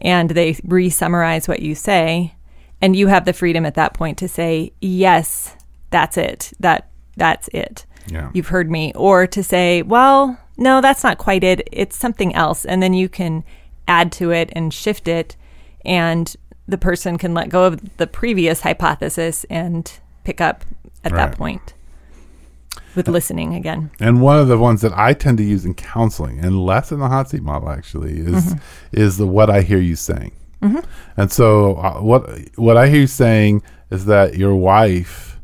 and 0.00 0.30
they 0.30 0.56
re-summarize 0.62 1.48
what 1.48 1.62
you 1.62 1.74
say, 1.74 2.34
and 2.80 2.94
you 2.94 3.08
have 3.08 3.24
the 3.24 3.32
freedom 3.32 3.66
at 3.66 3.74
that 3.74 3.94
point 3.94 4.18
to 4.18 4.28
say, 4.28 4.72
"Yes, 4.80 5.56
that's 5.96 6.16
it. 6.18 6.52
That 6.60 6.88
that's 7.16 7.48
it." 7.48 7.86
Yeah. 8.08 8.30
you've 8.34 8.48
heard 8.48 8.70
me, 8.70 8.92
or 8.94 9.26
to 9.26 9.42
say, 9.42 9.82
well, 9.82 10.38
no, 10.56 10.80
that's 10.80 11.02
not 11.02 11.18
quite 11.18 11.42
it. 11.42 11.66
It's 11.72 11.96
something 11.96 12.32
else. 12.36 12.64
And 12.64 12.80
then 12.80 12.94
you 12.94 13.08
can 13.08 13.42
add 13.88 14.12
to 14.12 14.30
it 14.30 14.48
and 14.52 14.72
shift 14.72 15.08
it, 15.08 15.34
and 15.84 16.24
the 16.68 16.78
person 16.78 17.18
can 17.18 17.34
let 17.34 17.48
go 17.48 17.64
of 17.64 17.96
the 17.96 18.06
previous 18.06 18.60
hypothesis 18.60 19.44
and 19.50 19.90
pick 20.22 20.40
up 20.40 20.64
at 21.04 21.10
Right. 21.12 21.30
that 21.30 21.36
point 21.38 21.74
with 22.94 23.08
listening 23.08 23.54
again. 23.54 23.90
And 24.00 24.20
one 24.20 24.38
of 24.38 24.46
the 24.48 24.58
ones 24.58 24.80
that 24.82 24.92
I 24.96 25.12
tend 25.12 25.38
to 25.38 25.44
use 25.44 25.64
in 25.64 25.74
counseling, 25.74 26.38
and 26.38 26.64
less 26.64 26.92
in 26.92 27.00
the 27.00 27.08
hot 27.08 27.30
seat 27.30 27.42
model 27.42 27.70
actually, 27.70 28.18
is 28.20 28.54
is 28.92 29.16
the 29.16 29.26
what 29.26 29.50
I 29.50 29.62
hear 29.62 29.78
you 29.80 29.96
saying. 29.96 30.32
And 31.16 31.30
so 31.32 31.74
uh, 31.76 32.00
what 32.00 32.22
what 32.56 32.76
I 32.76 32.86
hear 32.88 33.00
you 33.00 33.06
saying 33.06 33.62
is 33.90 34.04
that 34.06 34.36
your 34.36 34.54
wife, 34.54 35.35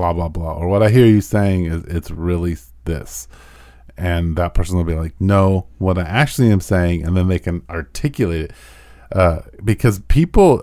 blah 0.00 0.14
blah 0.14 0.28
blah, 0.28 0.54
or 0.54 0.66
what 0.66 0.82
I 0.82 0.88
hear 0.88 1.06
you 1.06 1.20
saying 1.20 1.66
is 1.66 1.84
it's 1.84 2.10
really 2.10 2.56
this, 2.86 3.28
and 3.98 4.36
that 4.36 4.54
person 4.54 4.76
will 4.76 4.84
be 4.84 4.94
like, 4.94 5.14
no, 5.20 5.66
what 5.76 5.98
I 5.98 6.02
actually 6.02 6.50
am 6.50 6.60
saying, 6.60 7.04
and 7.04 7.14
then 7.14 7.28
they 7.28 7.38
can 7.38 7.62
articulate 7.68 8.46
it, 8.46 8.52
uh, 9.12 9.42
because 9.62 9.98
people 10.08 10.62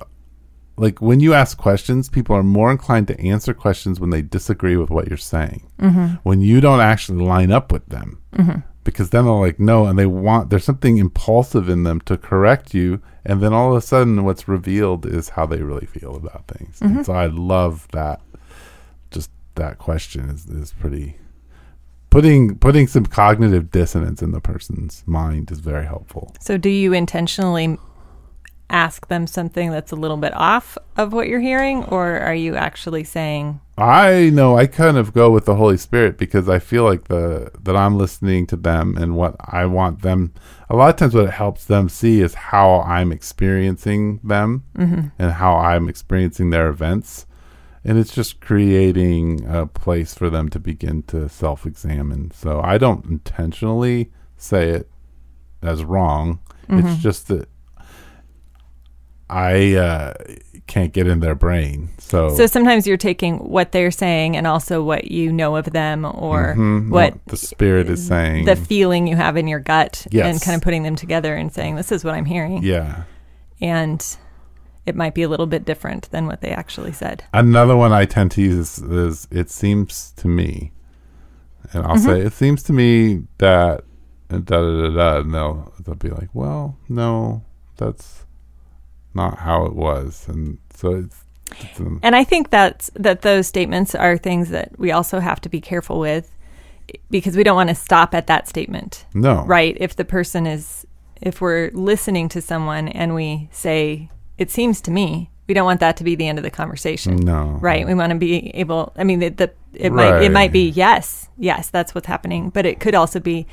like 0.78 1.02
when 1.02 1.20
you 1.20 1.34
ask 1.34 1.58
questions, 1.58 2.10
people 2.10 2.36
are 2.36 2.44
more 2.44 2.72
inclined 2.72 3.08
to 3.08 3.20
answer 3.20 3.54
questions 3.54 4.00
when 4.00 4.10
they 4.10 4.22
disagree 4.22 4.78
with 4.78 4.90
what 4.90 5.08
you're 5.08 5.18
saying. 5.18 5.70
Mm-hmm. 5.80 6.16
When 6.24 6.42
you 6.42 6.62
don't 6.62 6.82
actually 6.82 7.24
line 7.24 7.52
up 7.52 7.72
with 7.72 7.86
them, 7.88 8.22
mm-hmm. 8.36 8.60
because 8.84 9.10
then 9.12 9.26
they're 9.26 9.34
like, 9.34 9.60
no, 9.60 9.86
and 9.86 9.98
they 10.00 10.06
want 10.06 10.50
there's 10.50 10.64
something 10.64 10.98
impulsive 10.98 11.70
in 11.70 11.84
them 11.84 12.02
to 12.02 12.18
correct 12.18 12.74
you, 12.74 13.02
and 13.26 13.42
then 13.42 13.54
all 13.54 13.72
of 13.72 13.78
a 13.78 13.82
sudden, 13.86 14.24
what's 14.24 14.48
revealed 14.48 15.06
is 15.06 15.30
how 15.30 15.46
they 15.46 15.62
really 15.62 15.86
feel 15.86 16.16
about 16.16 16.48
things. 16.48 16.80
Mm-hmm. 16.80 16.98
And 16.98 17.06
so 17.06 17.14
I 17.14 17.28
love 17.28 17.88
that. 17.92 18.22
That 19.58 19.78
question 19.78 20.30
is 20.30 20.48
is 20.48 20.74
pretty. 20.74 21.18
Putting 22.10 22.58
putting 22.58 22.88
some 22.88 23.06
cognitive 23.06 23.70
dissonance 23.70 24.22
in 24.22 24.32
the 24.32 24.40
person's 24.40 25.04
mind 25.06 25.52
is 25.52 25.60
very 25.60 25.86
helpful. 25.86 26.34
So, 26.40 26.58
do 26.58 26.70
you 26.70 26.94
intentionally 26.94 27.78
ask 28.70 29.08
them 29.08 29.28
something 29.28 29.72
that's 29.72 29.92
a 29.92 29.96
little 29.96 30.18
bit 30.18 30.34
off 30.34 30.78
of 30.98 31.14
what 31.14 31.28
you're 31.28 31.40
hearing, 31.40 31.84
or 31.86 32.18
are 32.20 32.36
you 32.36 32.56
actually 32.56 33.04
saying, 33.04 33.60
I 33.78 34.32
know 34.32 34.58
I 34.58 34.66
kind 34.66 34.98
of 34.98 35.14
go 35.14 35.30
with 35.30 35.46
the 35.46 35.56
Holy 35.56 35.78
Spirit 35.78 36.18
because 36.18 36.50
I 36.50 36.58
feel 36.58 36.84
like 36.84 37.06
the 37.06 37.52
that 37.62 37.76
I'm 37.76 37.98
listening 37.98 38.48
to 38.48 38.56
them 38.56 38.98
and 38.98 39.16
what 39.16 39.36
I 39.40 39.66
want 39.66 40.02
them. 40.02 40.34
A 40.70 40.76
lot 40.76 40.90
of 40.90 40.96
times, 40.96 41.14
what 41.14 41.26
it 41.26 41.32
helps 41.32 41.66
them 41.66 41.88
see 41.88 42.22
is 42.22 42.34
how 42.34 42.82
I'm 42.82 43.12
experiencing 43.12 44.20
them 44.24 44.64
mm-hmm. 44.76 45.10
and 45.20 45.32
how 45.34 45.58
I'm 45.58 45.88
experiencing 45.88 46.50
their 46.50 46.70
events, 46.70 47.27
and 47.88 47.98
it's 47.98 48.14
just 48.14 48.42
creating 48.42 49.46
a 49.48 49.66
place 49.66 50.14
for 50.14 50.30
them 50.30 50.50
to 50.50 50.60
begin 50.60 51.02
to 51.04 51.28
self-examine. 51.30 52.32
So 52.32 52.62
I 52.62 52.78
don't 52.78 53.06
intentionally 53.06 54.12
say 54.36 54.70
it 54.72 54.90
as 55.62 55.84
wrong. 55.84 56.40
It's 56.70 57.02
just 57.02 57.30
that 57.30 57.48
I 59.30 59.76
uh, 59.76 60.14
can't 60.68 60.94
get 60.94 61.08
in 61.08 61.20
their 61.22 61.36
brain. 61.36 61.90
So, 61.98 62.30
So 62.36 62.46
sometimes 62.46 62.86
you're 62.88 62.98
taking 62.98 63.38
what 63.38 63.72
they're 63.72 63.92
saying 63.92 64.38
and 64.38 64.46
also 64.48 64.84
what 64.84 65.10
you 65.12 65.32
know 65.32 65.56
of 65.56 65.66
them 65.72 66.06
or 66.06 66.56
Mhm, 66.58 66.90
what 66.90 67.14
the 67.28 67.38
spirit 67.38 67.90
is 67.90 68.06
saying. 68.06 68.46
the 68.46 68.56
feeling 68.56 69.08
you 69.08 69.16
have 69.16 69.38
in 69.38 69.48
your 69.48 69.60
gut 69.60 70.08
and 70.14 70.42
kind 70.42 70.56
of 70.56 70.62
putting 70.62 70.84
them 70.84 70.96
together 70.96 71.36
and 71.36 71.54
saying 71.54 71.76
this 71.76 71.92
is 71.92 72.04
what 72.04 72.14
I'm 72.16 72.26
hearing 72.26 72.64
yeah. 72.64 73.04
and 73.62 74.18
it 74.88 74.96
might 74.96 75.14
be 75.14 75.22
a 75.22 75.30
little 75.30 75.46
bit 75.46 75.66
different 75.66 76.10
than 76.12 76.26
what 76.26 76.42
they 76.42 76.50
actually 76.50 76.94
said. 76.94 77.24
Another 77.34 77.76
one 77.76 77.92
I 77.92 78.06
tend 78.06 78.32
to 78.32 78.42
use 78.42 78.80
is, 78.80 78.92
is 78.92 79.28
it 79.30 79.50
seems 79.50 80.12
to 80.14 80.28
me, 80.28 80.72
and 81.74 81.86
I'll 81.86 81.98
say 81.98 82.12
mm-hmm. 82.12 82.28
it 82.28 82.34
seems 82.34 82.64
to 82.64 82.74
me 82.74 83.24
that 83.38 83.84
and 84.30 84.46
da 84.46 84.62
da 84.62 84.82
da 84.82 84.90
da, 84.96 85.20
and 85.20 85.34
they'll 85.34 85.74
they'll 85.84 85.96
be 85.96 86.10
like, 86.10 86.30
well, 86.34 86.78
no, 86.88 87.44
that's 87.76 88.26
not 89.14 89.40
how 89.40 89.66
it 89.66 89.76
was, 89.76 90.26
and 90.30 90.58
so 90.74 90.96
it's, 90.96 91.24
it's 91.52 91.80
And 91.80 92.16
I 92.16 92.24
think 92.24 92.50
that's 92.50 92.90
that 92.96 93.22
those 93.22 93.48
statements 93.48 93.94
are 93.94 94.18
things 94.18 94.50
that 94.50 94.78
we 94.80 94.92
also 94.92 95.20
have 95.20 95.42
to 95.42 95.50
be 95.50 95.60
careful 95.60 96.00
with 96.00 96.34
because 97.10 97.36
we 97.36 97.44
don't 97.44 97.56
want 97.56 97.70
to 97.70 97.76
stop 97.76 98.14
at 98.14 98.28
that 98.28 98.48
statement. 98.48 99.06
no 99.14 99.44
Right? 99.44 99.76
If 99.80 99.98
the 99.98 100.06
person 100.06 100.48
is 100.48 100.86
if 101.22 101.42
we're 101.42 101.72
listening 101.74 102.30
to 102.30 102.42
someone 102.42 102.88
and 102.88 103.16
we 103.16 103.50
say 103.52 104.10
it 104.38 104.52
seems 104.52 104.82
to 104.82 104.92
me, 104.92 105.32
we 105.48 105.54
don't 105.54 105.66
want 105.66 105.80
that 105.80 105.98
to 105.98 106.04
be 106.04 106.16
the 106.16 106.28
end 106.28 106.38
of 106.38 106.44
the 106.44 106.52
conversation. 106.52 107.18
no 107.18 107.58
Right. 107.62 107.86
We 107.86 107.94
want 107.94 108.12
to 108.12 108.18
be 108.18 108.52
able. 108.54 108.94
I 108.98 109.04
mean, 109.04 109.20
the, 109.20 109.30
the 109.30 109.54
it 109.74 109.92
might 109.92 110.22
it 110.22 110.32
might 110.32 110.52
be 110.52 110.70
yes, 110.70 111.30
yes, 111.38 111.70
that's 111.70 111.96
what's 111.96 112.08
happening, 112.08 112.50
but 112.50 112.66
it 112.66 112.80
could 112.80 112.96
also 112.96 113.20
be 113.20 113.48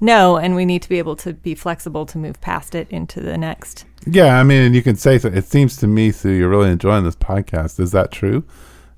no, 0.00 0.36
and 0.36 0.56
we 0.56 0.64
need 0.64 0.82
to 0.82 0.88
be 0.88 0.98
able 0.98 1.14
to 1.16 1.32
be 1.32 1.54
flexible 1.54 2.06
to 2.06 2.18
move 2.18 2.40
past 2.40 2.74
it 2.74 2.88
into 2.90 3.20
the 3.20 3.38
next. 3.38 3.84
Yeah, 4.04 4.40
I 4.40 4.42
mean, 4.42 4.74
you 4.74 4.82
can 4.82 4.96
say 4.96 5.16
so. 5.18 5.28
It 5.28 5.44
seems 5.44 5.76
to 5.76 5.86
me, 5.86 6.10
Sue, 6.10 6.30
you're 6.30 6.48
really 6.48 6.70
enjoying 6.70 7.04
this 7.04 7.14
podcast. 7.14 7.78
Is 7.78 7.92
that 7.92 8.10
true? 8.10 8.44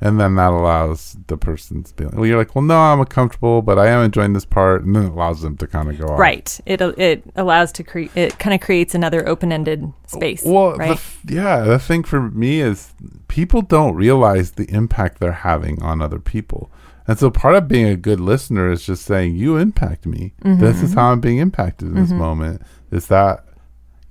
And 0.05 0.21
then 0.21 0.35
that 0.35 0.53
allows 0.53 1.17
the 1.29 1.39
person 1.39 1.83
to 1.83 1.95
be 1.95 2.05
like, 2.05 2.15
well, 2.15 2.27
you're 2.27 2.37
like, 2.37 2.55
well, 2.55 2.63
no, 2.63 2.79
I'm 2.79 3.03
comfortable, 3.07 3.63
but 3.63 3.79
I 3.79 3.89
am 3.89 4.05
enjoying 4.05 4.35
this 4.35 4.45
part. 4.45 4.85
And 4.85 4.95
then 4.95 5.07
it 5.07 5.13
allows 5.13 5.41
them 5.41 5.57
to 5.57 5.67
kind 5.67 5.91
of 5.91 5.99
go 5.99 6.09
off. 6.09 6.19
Right. 6.19 6.61
It 6.67 6.83
it 6.83 7.25
allows 7.37 7.73
to 7.73 7.83
create. 7.83 8.15
It 8.15 8.39
kind 8.39 8.53
of 8.55 8.61
creates 8.61 8.95
another 8.95 9.27
open 9.27 9.51
ended 9.51 9.91
space. 10.07 10.43
Well, 10.45 10.77
the 10.77 10.91
f- 10.91 11.21
yeah, 11.27 11.61
the 11.61 11.79
thing 11.79 12.03
for 12.03 12.21
me 12.21 12.61
is 12.61 12.93
people 13.29 13.63
don't 13.63 13.95
realize 13.95 14.53
the 14.53 14.71
impact 14.71 15.21
they're 15.21 15.33
having 15.33 15.83
on 15.83 16.03
other 16.03 16.19
people. 16.19 16.71
And 17.09 17.19
so 17.19 17.31
part 17.31 17.55
of 17.55 17.67
being 17.67 17.87
a 17.87 17.97
good 17.97 18.21
listener 18.21 18.71
is 18.71 18.85
just 18.85 19.05
saying, 19.05 19.37
you 19.37 19.57
impact 19.57 20.05
me. 20.05 20.35
This 20.43 20.83
is 20.83 20.91
mm-hmm. 20.91 20.99
how 20.99 21.13
I'm 21.13 21.21
being 21.21 21.39
impacted 21.39 21.89
in 21.89 21.95
this 21.95 22.11
mm-hmm. 22.11 22.19
moment. 22.19 22.63
Is 22.91 23.09
that, 23.09 23.47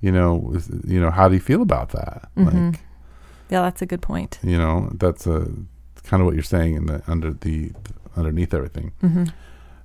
you 0.00 0.10
know, 0.10 0.52
is, 0.54 0.70
you 0.84 1.00
know, 1.00 1.10
how 1.10 1.28
do 1.28 1.34
you 1.34 1.40
feel 1.40 1.62
about 1.62 1.90
that? 1.90 2.28
Mm-hmm. 2.36 2.66
Like, 2.70 2.80
yeah, 3.48 3.62
that's 3.62 3.82
a 3.82 3.86
good 3.86 4.02
point. 4.02 4.38
you 4.42 4.58
know, 4.58 4.90
that's 4.94 5.26
a 5.26 5.48
kind 6.04 6.20
of 6.20 6.26
what 6.26 6.34
you're 6.34 6.42
saying 6.44 6.74
in 6.74 6.86
the 6.86 7.02
under 7.06 7.32
the 7.32 7.72
underneath 8.16 8.54
everything. 8.54 8.92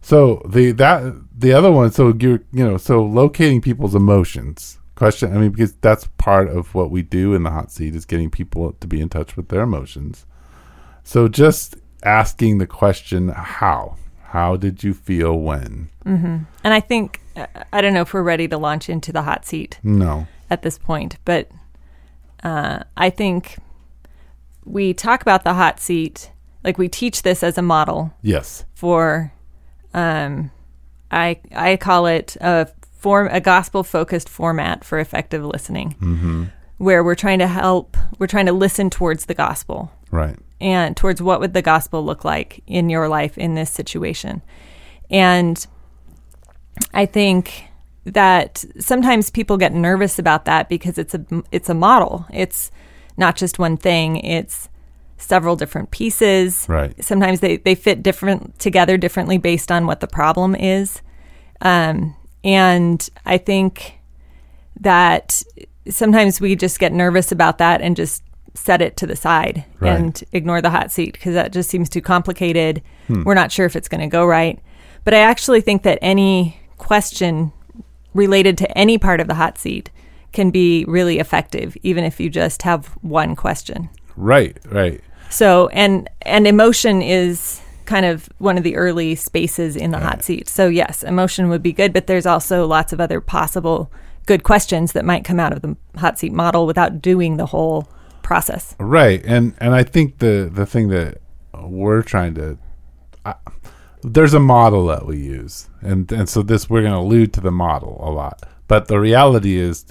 So 0.02 0.42
the 0.48 0.72
that 0.74 1.14
the 1.38 1.54
other 1.54 1.72
one, 1.72 1.92
so 1.92 2.14
you're 2.20 2.42
you 2.52 2.64
know, 2.66 2.78
so 2.78 3.04
locating 3.04 3.62
people's 3.62 3.96
emotions. 3.96 4.78
Question, 4.96 5.34
I 5.34 5.40
mean, 5.40 5.52
because 5.52 5.74
that's 5.76 6.08
part 6.18 6.50
of 6.50 6.76
what 6.76 6.92
we 6.92 7.02
do 7.04 7.34
in 7.34 7.44
the 7.44 7.52
hot 7.52 7.72
seat 7.72 7.96
is 7.96 8.04
getting 8.06 8.30
people 8.30 8.74
to 8.82 8.88
be 8.88 9.00
in 9.00 9.08
touch 9.08 9.38
with 9.38 9.48
their 9.48 9.62
emotions. 9.62 10.26
So 11.04 11.30
just 11.30 11.78
asking 12.04 12.58
the 12.58 12.68
question, 12.68 13.30
how? 13.30 13.96
How 14.24 14.58
did 14.58 14.84
you 14.84 14.94
feel 14.94 15.40
when? 15.40 15.90
And 16.06 16.46
I 16.66 16.82
think 16.82 17.22
I 17.72 17.80
don't 17.82 17.94
know 17.94 18.02
if 18.02 18.14
we're 18.14 18.24
ready 18.24 18.48
to 18.50 18.58
launch 18.58 18.90
into 18.90 19.12
the 19.14 19.22
hot 19.22 19.46
seat 19.46 19.80
No. 19.84 20.28
at 20.50 20.62
this 20.64 20.78
point, 20.78 21.18
but 21.24 21.50
uh, 22.44 22.84
I 22.98 23.10
think 23.10 23.58
we 24.66 24.94
talk 24.94 25.22
about 25.22 25.44
the 25.44 25.54
hot 25.54 25.80
seat 25.80 26.32
like 26.64 26.78
we 26.78 26.88
teach 26.90 27.22
this 27.24 27.44
as 27.44 27.58
a 27.58 27.62
model 27.62 28.14
Yes. 28.22 28.66
for 28.74 29.32
um 29.94 30.52
I 31.12 31.40
I 31.56 31.78
call 31.78 32.06
it 32.06 32.36
a 32.42 32.68
form 32.98 33.30
a 33.32 33.40
gospel 33.40 33.84
focused 33.84 34.30
format 34.30 34.84
for 34.84 35.00
effective 35.00 35.44
listening. 35.44 35.96
Mm-hmm. 36.02 36.44
Where 36.78 37.04
we're 37.04 37.16
trying 37.16 37.40
to 37.40 37.48
help 37.48 37.98
we're 38.20 38.28
trying 38.28 38.46
to 38.46 38.54
listen 38.54 38.90
towards 38.90 39.26
the 39.26 39.34
gospel 39.34 39.92
Right. 40.12 40.38
and 40.62 40.96
towards 40.98 41.22
what 41.22 41.40
would 41.40 41.54
the 41.54 41.62
gospel 41.62 42.04
look 42.06 42.24
like 42.26 42.62
in 42.68 42.90
your 42.90 43.08
life 43.10 43.38
in 43.38 43.56
this 43.56 43.72
situation. 43.72 44.42
And 45.10 45.66
I 46.94 47.06
think 47.06 47.66
that 48.06 48.64
sometimes 48.80 49.30
people 49.30 49.58
get 49.58 49.74
nervous 49.74 50.18
about 50.20 50.46
that 50.46 50.70
because 50.70 50.98
it's 50.98 51.14
a 51.14 51.26
it's 51.52 51.70
a 51.70 51.74
model. 51.74 52.26
It's 52.32 52.72
not 53.20 53.36
just 53.36 53.60
one 53.60 53.78
thing. 53.78 54.18
It's 54.18 54.70
several 55.18 55.56
different 55.56 55.92
pieces. 55.92 56.66
Right. 56.70 56.94
Sometimes 57.04 57.42
they, 57.42 57.58
they 57.58 57.76
fit 57.76 58.02
different 58.02 58.58
together 58.58 58.98
differently 58.98 59.38
based 59.38 59.72
on 59.72 59.86
what 59.86 60.00
the 60.00 60.08
problem 60.08 60.56
is. 60.56 61.02
Um, 61.62 62.16
and 62.44 63.08
I 63.26 63.38
think 63.38 64.00
that 64.80 65.44
sometimes 65.90 66.40
we 66.40 66.56
just 66.56 66.80
get 66.80 66.94
nervous 66.94 67.32
about 67.32 67.58
that 67.58 67.82
and 67.82 67.96
just 67.96 68.24
set 68.54 68.82
it 68.82 68.96
to 68.98 69.06
the 69.08 69.16
side 69.16 69.66
Right. 69.80 69.96
and 69.96 70.24
ignore 70.32 70.62
the 70.62 70.70
hot 70.70 70.92
seat 70.92 71.14
because 71.14 71.34
that 71.34 71.52
just 71.52 71.70
seems 71.70 71.90
too 71.90 72.02
complicated. 72.02 72.82
We're 73.10 73.34
not 73.34 73.52
sure 73.52 73.66
if 73.66 73.76
it's 73.76 73.88
going 73.90 74.02
to 74.02 74.08
go 74.08 74.26
right. 74.26 74.60
But 75.04 75.14
I 75.14 75.20
actually 75.20 75.62
think 75.62 75.84
that 75.84 75.98
any 76.02 76.60
question 76.78 77.52
related 78.14 78.58
to 78.60 78.78
any 78.78 78.98
part 78.98 79.20
of 79.20 79.28
the 79.28 79.34
hot 79.36 79.58
seat 79.58 79.90
can 80.32 80.52
be 80.52 80.86
really 80.86 81.20
effective, 81.20 81.76
even 81.84 82.04
if 82.04 82.20
you 82.20 82.30
just 82.30 82.62
have 82.64 82.88
one 83.02 83.36
question. 83.36 83.90
Right. 84.16 84.58
Right. 84.66 85.02
So 85.30 85.68
and 85.70 86.10
and 86.24 86.48
emotion 86.48 87.02
is 87.02 87.62
kind 87.86 88.06
of 88.06 88.30
one 88.38 88.58
of 88.58 88.64
the 88.64 88.76
early 88.76 89.16
spaces 89.16 89.76
in 89.76 89.92
the 89.92 90.00
hot 90.00 90.24
seat. 90.24 90.48
So 90.48 90.68
yes, 90.68 91.02
emotion 91.04 91.50
would 91.50 91.64
be 91.64 91.74
good, 91.74 91.92
but 91.92 92.08
there's 92.08 92.26
also 92.26 92.68
lots 92.68 92.94
of 92.94 93.02
other 93.02 93.20
possible 93.20 93.92
good 94.26 94.44
questions 94.44 94.92
that 94.92 95.06
might 95.06 95.26
come 95.26 95.40
out 95.40 95.54
of 95.54 95.62
the 95.62 95.76
hot 95.96 96.20
seat 96.20 96.32
model 96.32 96.68
without 96.68 97.02
doing 97.02 97.38
the 97.38 97.48
whole 97.48 97.90
process. 98.22 98.76
Right, 98.80 99.24
and 99.26 99.56
and 99.60 99.74
I 99.74 99.84
think 99.84 100.20
the 100.20 100.50
the 100.54 100.68
thing 100.68 100.90
that 100.90 101.20
we're 101.64 102.04
trying 102.04 102.36
to 102.36 102.60
I, 103.26 103.34
there's 104.04 104.34
a 104.34 104.40
model 104.40 104.86
that 104.88 105.06
we 105.06 105.18
use, 105.18 105.68
and 105.82 106.12
and 106.12 106.30
so 106.30 106.44
this 106.44 106.70
we're 106.70 106.82
going 106.82 106.94
to 106.94 107.00
allude 107.00 107.34
to 107.34 107.42
the 107.42 107.52
model 107.52 108.00
a 108.02 108.12
lot, 108.12 108.44
but 108.68 108.88
the 108.88 109.00
reality 109.00 109.58
is 109.58 109.86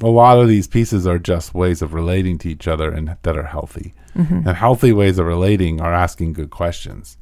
a 0.00 0.06
lot 0.06 0.38
of 0.38 0.48
these 0.48 0.66
pieces 0.66 1.06
are 1.06 1.18
just 1.18 1.54
ways 1.54 1.82
of 1.82 1.94
relating 1.94 2.38
to 2.38 2.48
each 2.48 2.66
other 2.66 2.92
and 2.92 3.16
that 3.22 3.36
are 3.36 3.46
healthy, 3.46 3.94
mm-hmm. 4.16 4.46
and 4.46 4.56
healthy 4.56 4.92
ways 4.92 5.18
of 5.18 5.26
relating 5.26 5.80
are 5.80 5.92
asking 5.92 6.32
good 6.32 6.50
questions, 6.50 7.16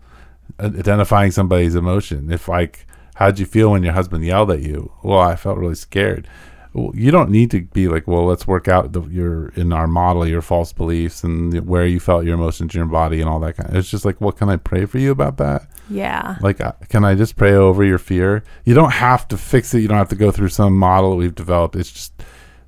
uh, 0.59 0.67
identifying 0.67 1.31
somebody's 1.31 1.75
emotion. 1.75 2.31
If 2.33 2.49
like, 2.49 2.87
how'd 3.15 3.39
you 3.39 3.47
feel 3.47 3.73
when 3.73 3.83
your 3.83 3.93
husband 3.93 4.25
yelled 4.25 4.51
at 4.51 4.63
you? 4.63 4.93
Well, 5.03 5.21
I 5.21 5.37
felt 5.37 5.59
really 5.59 5.75
scared 5.75 6.29
you 6.73 7.11
don't 7.11 7.31
need 7.31 7.51
to 7.51 7.63
be 7.63 7.89
like, 7.89 8.07
well, 8.07 8.27
let's 8.27 8.47
work 8.47 8.69
out 8.69 8.93
the, 8.93 9.03
your 9.03 9.49
in 9.51 9.73
our 9.73 9.89
model 9.89 10.27
your 10.27 10.43
false 10.43 10.73
beliefs 10.73 11.25
and 11.25 11.67
where 11.67 11.87
you 11.87 11.99
felt 11.99 12.25
your 12.25 12.35
emotions 12.35 12.75
in 12.75 12.79
your 12.79 12.87
body 12.87 13.21
and 13.21 13.29
all 13.29 13.41
that 13.41 13.57
kind. 13.57 13.71
Of, 13.71 13.77
it's 13.77 13.91
just 13.91 14.05
like, 14.05 14.21
well, 14.21 14.33
can 14.33 14.49
I 14.49 14.57
pray 14.57 14.85
for 14.85 14.99
you 14.99 15.11
about 15.11 15.37
that? 15.39 15.69
Yeah. 15.89 16.37
Like, 16.41 16.61
uh, 16.61 16.73
can 16.89 17.05
I 17.05 17.17
just 17.17 17.35
pray 17.37 17.55
over 17.55 17.83
your 17.83 17.99
fear? 17.99 18.45
You 18.65 18.75
don't 18.75 18.93
have 18.93 19.27
to 19.29 19.37
fix 19.37 19.75
it. 19.75 19.81
You 19.81 19.89
don't 19.89 19.99
have 19.99 20.09
to 20.11 20.17
go 20.17 20.31
through 20.31 20.51
some 20.51 20.77
model 20.77 21.11
that 21.11 21.17
we've 21.17 21.35
developed. 21.35 21.75
It's 21.75 21.91
just, 21.91 22.13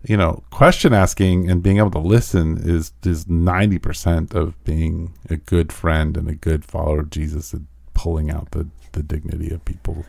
you 0.04 0.16
know, 0.16 0.42
question 0.50 0.92
asking 0.92 1.48
and 1.48 1.62
being 1.62 1.78
able 1.78 1.92
to 1.92 2.00
listen 2.00 2.58
is 2.58 2.92
is 3.04 3.28
ninety 3.28 3.78
percent 3.78 4.34
of 4.34 4.62
being 4.64 5.14
a 5.30 5.36
good 5.36 5.72
friend 5.72 6.16
and 6.16 6.28
a 6.28 6.34
good 6.34 6.64
follower 6.64 7.00
of 7.00 7.10
Jesus 7.10 7.52
and 7.52 7.68
pulling 7.94 8.30
out 8.32 8.50
the 8.50 8.66
the 8.92 9.02
dignity 9.02 9.54
of 9.54 9.64
people. 9.64 10.04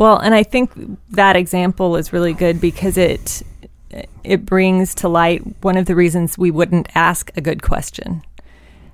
Well, 0.00 0.16
and 0.16 0.34
I 0.34 0.44
think 0.44 0.72
that 1.10 1.36
example 1.36 1.96
is 1.96 2.10
really 2.10 2.32
good 2.32 2.58
because 2.58 2.96
it 2.96 3.42
it 4.24 4.46
brings 4.46 4.94
to 4.94 5.08
light 5.08 5.42
one 5.62 5.76
of 5.76 5.84
the 5.84 5.94
reasons 5.94 6.38
we 6.38 6.50
wouldn't 6.50 6.88
ask 6.94 7.30
a 7.36 7.42
good 7.42 7.62
question 7.62 8.22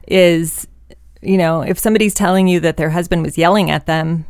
is 0.08 0.66
you 1.22 1.38
know, 1.38 1.60
if 1.62 1.78
somebody's 1.78 2.12
telling 2.12 2.48
you 2.48 2.58
that 2.60 2.76
their 2.76 2.90
husband 2.90 3.22
was 3.22 3.38
yelling 3.38 3.70
at 3.70 3.86
them, 3.86 4.26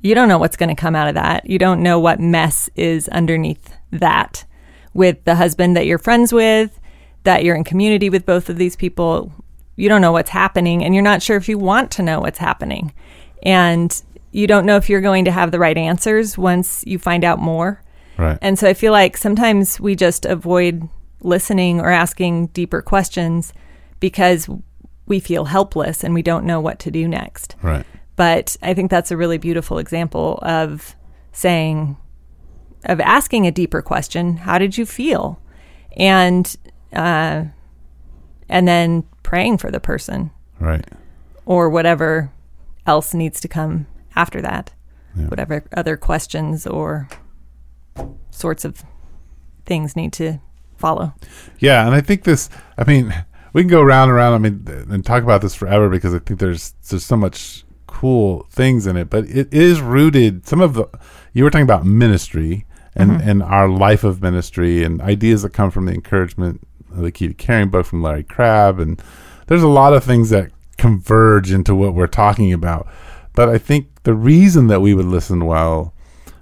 you 0.00 0.16
don't 0.16 0.28
know 0.28 0.38
what's 0.38 0.56
going 0.56 0.68
to 0.68 0.80
come 0.80 0.96
out 0.96 1.08
of 1.08 1.14
that. 1.14 1.48
You 1.48 1.60
don't 1.60 1.82
know 1.82 2.00
what 2.00 2.18
mess 2.18 2.68
is 2.74 3.08
underneath 3.08 3.72
that 3.92 4.44
with 4.94 5.22
the 5.24 5.36
husband 5.36 5.76
that 5.76 5.86
you're 5.86 5.98
friends 5.98 6.32
with, 6.32 6.80
that 7.22 7.44
you're 7.44 7.56
in 7.56 7.62
community 7.62 8.10
with 8.10 8.26
both 8.26 8.48
of 8.48 8.58
these 8.58 8.74
people. 8.74 9.32
You 9.76 9.88
don't 9.88 10.00
know 10.00 10.12
what's 10.12 10.30
happening, 10.30 10.82
and 10.84 10.92
you're 10.92 11.04
not 11.04 11.22
sure 11.22 11.36
if 11.36 11.48
you 11.48 11.56
want 11.56 11.92
to 11.92 12.02
know 12.02 12.18
what's 12.18 12.38
happening. 12.38 12.92
And 13.44 14.02
you 14.30 14.46
don't 14.46 14.66
know 14.66 14.76
if 14.76 14.88
you're 14.88 15.00
going 15.00 15.24
to 15.24 15.30
have 15.32 15.50
the 15.50 15.58
right 15.58 15.76
answers 15.76 16.36
once 16.36 16.84
you 16.86 16.98
find 16.98 17.24
out 17.24 17.38
more. 17.38 17.82
Right. 18.16 18.38
And 18.42 18.58
so 18.58 18.68
I 18.68 18.74
feel 18.74 18.92
like 18.92 19.16
sometimes 19.16 19.78
we 19.80 19.94
just 19.94 20.24
avoid 20.26 20.88
listening 21.22 21.80
or 21.80 21.90
asking 21.90 22.48
deeper 22.48 22.82
questions 22.82 23.52
because 24.00 24.48
we 25.06 25.20
feel 25.20 25.46
helpless 25.46 26.04
and 26.04 26.14
we 26.14 26.22
don't 26.22 26.44
know 26.44 26.60
what 26.60 26.78
to 26.80 26.90
do 26.90 27.08
next. 27.08 27.56
right. 27.62 27.86
But 28.16 28.56
I 28.62 28.74
think 28.74 28.90
that's 28.90 29.10
a 29.12 29.16
really 29.16 29.38
beautiful 29.38 29.78
example 29.78 30.40
of 30.42 30.96
saying, 31.32 31.96
of 32.84 33.00
asking 33.00 33.46
a 33.46 33.52
deeper 33.52 33.80
question. 33.80 34.38
How 34.38 34.58
did 34.58 34.76
you 34.76 34.84
feel? 34.84 35.40
And, 35.96 36.54
uh, 36.92 37.44
and 38.48 38.66
then 38.68 39.04
praying 39.22 39.58
for 39.58 39.70
the 39.70 39.78
person 39.80 40.30
Right. 40.58 40.84
or 41.46 41.70
whatever 41.70 42.30
else 42.86 43.14
needs 43.14 43.40
to 43.40 43.48
come 43.48 43.86
after 44.18 44.42
that, 44.42 44.72
Yeah. 45.16 45.28
whatever 45.28 45.64
other 45.72 45.96
questions 45.96 46.66
or 46.66 47.08
sorts 48.30 48.64
of 48.64 48.82
things 49.64 49.96
need 49.96 50.12
to 50.14 50.40
follow. 50.76 51.14
Yeah, 51.58 51.86
and 51.86 51.94
I 51.94 52.00
think 52.00 52.24
this. 52.24 52.50
I 52.76 52.84
mean, 52.84 53.14
we 53.52 53.62
can 53.62 53.70
go 53.70 53.80
around 53.80 54.08
and 54.08 54.18
around. 54.18 54.34
I 54.34 54.38
mean, 54.38 54.86
and 54.90 55.04
talk 55.04 55.22
about 55.22 55.40
this 55.40 55.54
forever 55.54 55.88
because 55.88 56.14
I 56.14 56.18
think 56.18 56.40
there's 56.40 56.74
there's 56.88 57.04
so 57.04 57.16
much 57.16 57.64
cool 57.86 58.46
things 58.50 58.86
in 58.86 58.96
it. 58.96 59.08
But 59.08 59.24
it 59.26 59.52
is 59.54 59.80
rooted. 59.80 60.46
Some 60.46 60.60
of 60.60 60.74
the 60.74 60.86
you 61.32 61.44
were 61.44 61.50
talking 61.50 61.62
about 61.62 61.86
ministry 61.86 62.66
and 62.94 63.12
mm-hmm. 63.12 63.28
and 63.28 63.42
our 63.42 63.68
life 63.68 64.04
of 64.04 64.20
ministry 64.20 64.82
and 64.82 65.00
ideas 65.00 65.42
that 65.42 65.52
come 65.52 65.70
from 65.70 65.86
the 65.86 65.94
encouragement 65.94 66.60
of 66.90 67.02
the 67.02 67.12
key 67.12 67.28
to 67.28 67.34
caring 67.34 67.70
book 67.70 67.86
from 67.86 68.02
Larry 68.02 68.24
Crabb 68.24 68.80
and 68.80 69.00
there's 69.46 69.62
a 69.62 69.68
lot 69.68 69.94
of 69.94 70.04
things 70.04 70.30
that 70.30 70.50
converge 70.76 71.50
into 71.50 71.74
what 71.74 71.94
we're 71.94 72.06
talking 72.06 72.52
about. 72.52 72.88
But 73.38 73.48
I 73.48 73.58
think 73.58 74.02
the 74.02 74.14
reason 74.14 74.66
that 74.66 74.80
we 74.80 74.94
would 74.94 75.06
listen 75.06 75.44
well, 75.44 75.94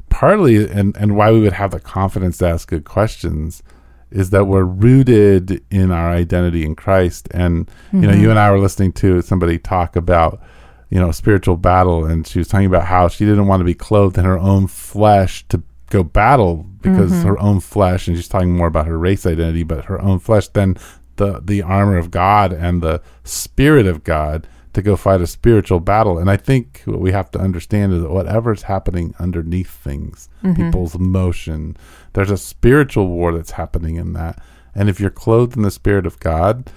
partly 0.08 0.66
and, 0.66 0.96
and 0.96 1.14
why 1.14 1.30
we 1.30 1.40
would 1.40 1.52
have 1.52 1.72
the 1.72 1.78
confidence 1.78 2.38
to 2.38 2.48
ask 2.48 2.68
good 2.68 2.86
questions 2.86 3.62
is 4.10 4.30
that 4.30 4.46
we're 4.46 4.64
rooted 4.64 5.62
in 5.70 5.90
our 5.90 6.08
identity 6.10 6.64
in 6.64 6.74
Christ. 6.74 7.28
And 7.32 7.70
you 7.92 8.00
know, 8.00 8.14
you 8.14 8.30
and 8.30 8.38
I 8.38 8.50
were 8.50 8.58
listening 8.58 8.92
to 8.94 9.20
somebody 9.20 9.58
talk 9.58 9.94
about 9.94 10.40
you 10.88 10.98
know, 10.98 11.10
spiritual 11.10 11.58
battle, 11.58 12.06
and 12.06 12.26
she 12.26 12.38
was 12.38 12.48
talking 12.48 12.66
about 12.66 12.86
how 12.86 13.08
she 13.08 13.26
didn't 13.26 13.46
want 13.46 13.60
to 13.60 13.64
be 13.64 13.74
clothed 13.74 14.16
in 14.16 14.24
her 14.24 14.38
own 14.38 14.66
flesh 14.66 15.44
to 15.48 15.62
go 15.90 16.02
battle 16.02 16.64
because 16.80 17.12
Mm-hmm. 17.12 17.28
her 17.28 17.38
own 17.40 17.60
flesh, 17.60 18.08
and 18.08 18.16
she's 18.16 18.28
talking 18.28 18.56
more 18.56 18.68
about 18.68 18.86
her 18.86 18.96
race 18.98 19.26
identity, 19.26 19.64
but 19.64 19.84
her 19.86 20.00
own 20.00 20.18
flesh, 20.18 20.48
then 20.48 20.76
the 21.16 21.40
the 21.44 21.60
armor 21.60 21.98
of 21.98 22.10
God 22.10 22.54
and 22.54 22.82
the 22.82 23.02
spirit 23.24 23.86
of 23.86 24.02
God 24.02 24.46
to 24.76 24.82
go 24.82 24.94
fight 24.94 25.22
a 25.22 25.26
spiritual 25.26 25.80
battle. 25.80 26.18
And 26.18 26.30
I 26.30 26.36
think 26.36 26.82
what 26.84 27.00
we 27.00 27.10
have 27.10 27.30
to 27.30 27.38
understand 27.38 27.94
is 27.94 28.02
that 28.02 28.10
whatever's 28.10 28.60
happening 28.60 29.14
underneath 29.18 29.70
things, 29.70 30.28
mm-hmm. 30.44 30.66
people's 30.66 30.94
emotion, 30.94 31.78
there's 32.12 32.30
a 32.30 32.36
spiritual 32.36 33.08
war 33.08 33.32
that's 33.32 33.52
happening 33.52 33.96
in 33.96 34.12
that. 34.12 34.38
And 34.74 34.90
if 34.90 35.00
you're 35.00 35.08
clothed 35.08 35.56
in 35.56 35.62
the 35.62 35.70
spirit 35.70 36.06
of 36.06 36.20
God 36.20 36.70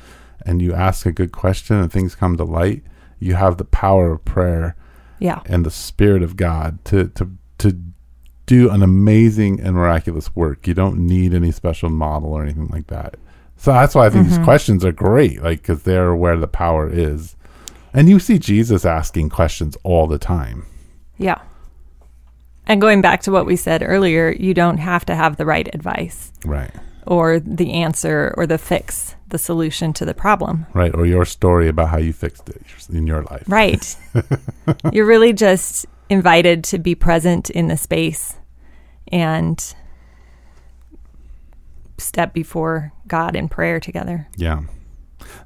and 0.45 0.62
you 0.62 0.73
ask 0.73 1.05
a 1.05 1.12
good 1.12 1.33
question 1.33 1.75
and 1.75 1.91
things 1.91 2.15
come 2.15 2.38
to 2.38 2.45
light, 2.45 2.83
you 3.19 3.35
have 3.35 3.57
the 3.57 3.65
power 3.65 4.13
of 4.13 4.23
prayer 4.23 4.77
Yeah. 5.19 5.41
and 5.45 5.65
the 5.65 5.69
spirit 5.69 6.23
of 6.23 6.38
God 6.38 6.79
to 6.85 7.09
to 7.09 7.31
to 7.57 7.77
do 8.45 8.69
an 8.69 8.81
amazing 8.81 9.59
and 9.59 9.75
miraculous 9.75 10.33
work. 10.38 10.67
You 10.69 10.73
don't 10.73 11.05
need 11.05 11.33
any 11.33 11.51
special 11.51 11.89
model 11.89 12.31
or 12.31 12.43
anything 12.43 12.69
like 12.69 12.88
that. 12.88 13.17
So 13.57 13.73
that's 13.73 13.93
why 13.93 14.05
I 14.05 14.09
think 14.09 14.27
these 14.27 14.35
mm-hmm. 14.35 14.45
questions 14.45 14.85
are 14.85 14.93
great, 14.93 15.43
like 15.43 15.62
because 15.62 15.83
they're 15.83 16.15
where 16.15 16.38
the 16.38 16.47
power 16.47 16.89
is. 16.89 17.35
And 17.93 18.10
you 18.10 18.19
see 18.19 18.38
Jesus 18.39 18.86
asking 18.86 19.30
questions 19.30 19.78
all 19.84 20.08
the 20.08 20.19
time. 20.19 20.65
Yeah. 21.17 21.41
And 22.67 22.80
going 22.80 23.02
back 23.02 23.21
to 23.23 23.32
what 23.32 23.45
we 23.47 23.56
said 23.56 23.82
earlier, 23.86 24.30
you 24.32 24.54
don't 24.54 24.78
have 24.78 25.06
to 25.06 25.15
have 25.15 25.38
the 25.38 25.45
right 25.45 25.67
advice 25.73 26.32
Right. 26.45 26.69
or 27.08 27.39
the 27.39 27.73
answer 27.73 28.34
or 28.38 28.45
the 28.45 28.60
fix, 28.60 29.15
the 29.30 29.39
solution 29.39 29.91
to 29.93 30.06
the 30.06 30.13
problem. 30.13 30.67
Right. 30.73 30.93
Or 30.93 31.06
your 31.08 31.25
story 31.25 31.67
about 31.67 31.89
how 31.89 31.97
you 31.97 32.13
fixed 32.13 32.47
it 32.47 32.62
in 32.91 33.08
your 33.08 33.23
life. 33.23 33.43
Right. 33.47 33.95
You're 34.93 35.08
really 35.08 35.34
just 35.34 35.88
invited 36.10 36.63
to 36.65 36.78
be 36.78 36.93
present 36.95 37.49
in 37.49 37.67
the 37.69 37.78
space 37.78 38.36
and 39.12 39.73
step 41.97 42.34
before 42.34 42.93
God 43.08 43.36
in 43.36 43.49
prayer 43.49 43.80
together. 43.80 44.28
Yeah. 44.38 44.62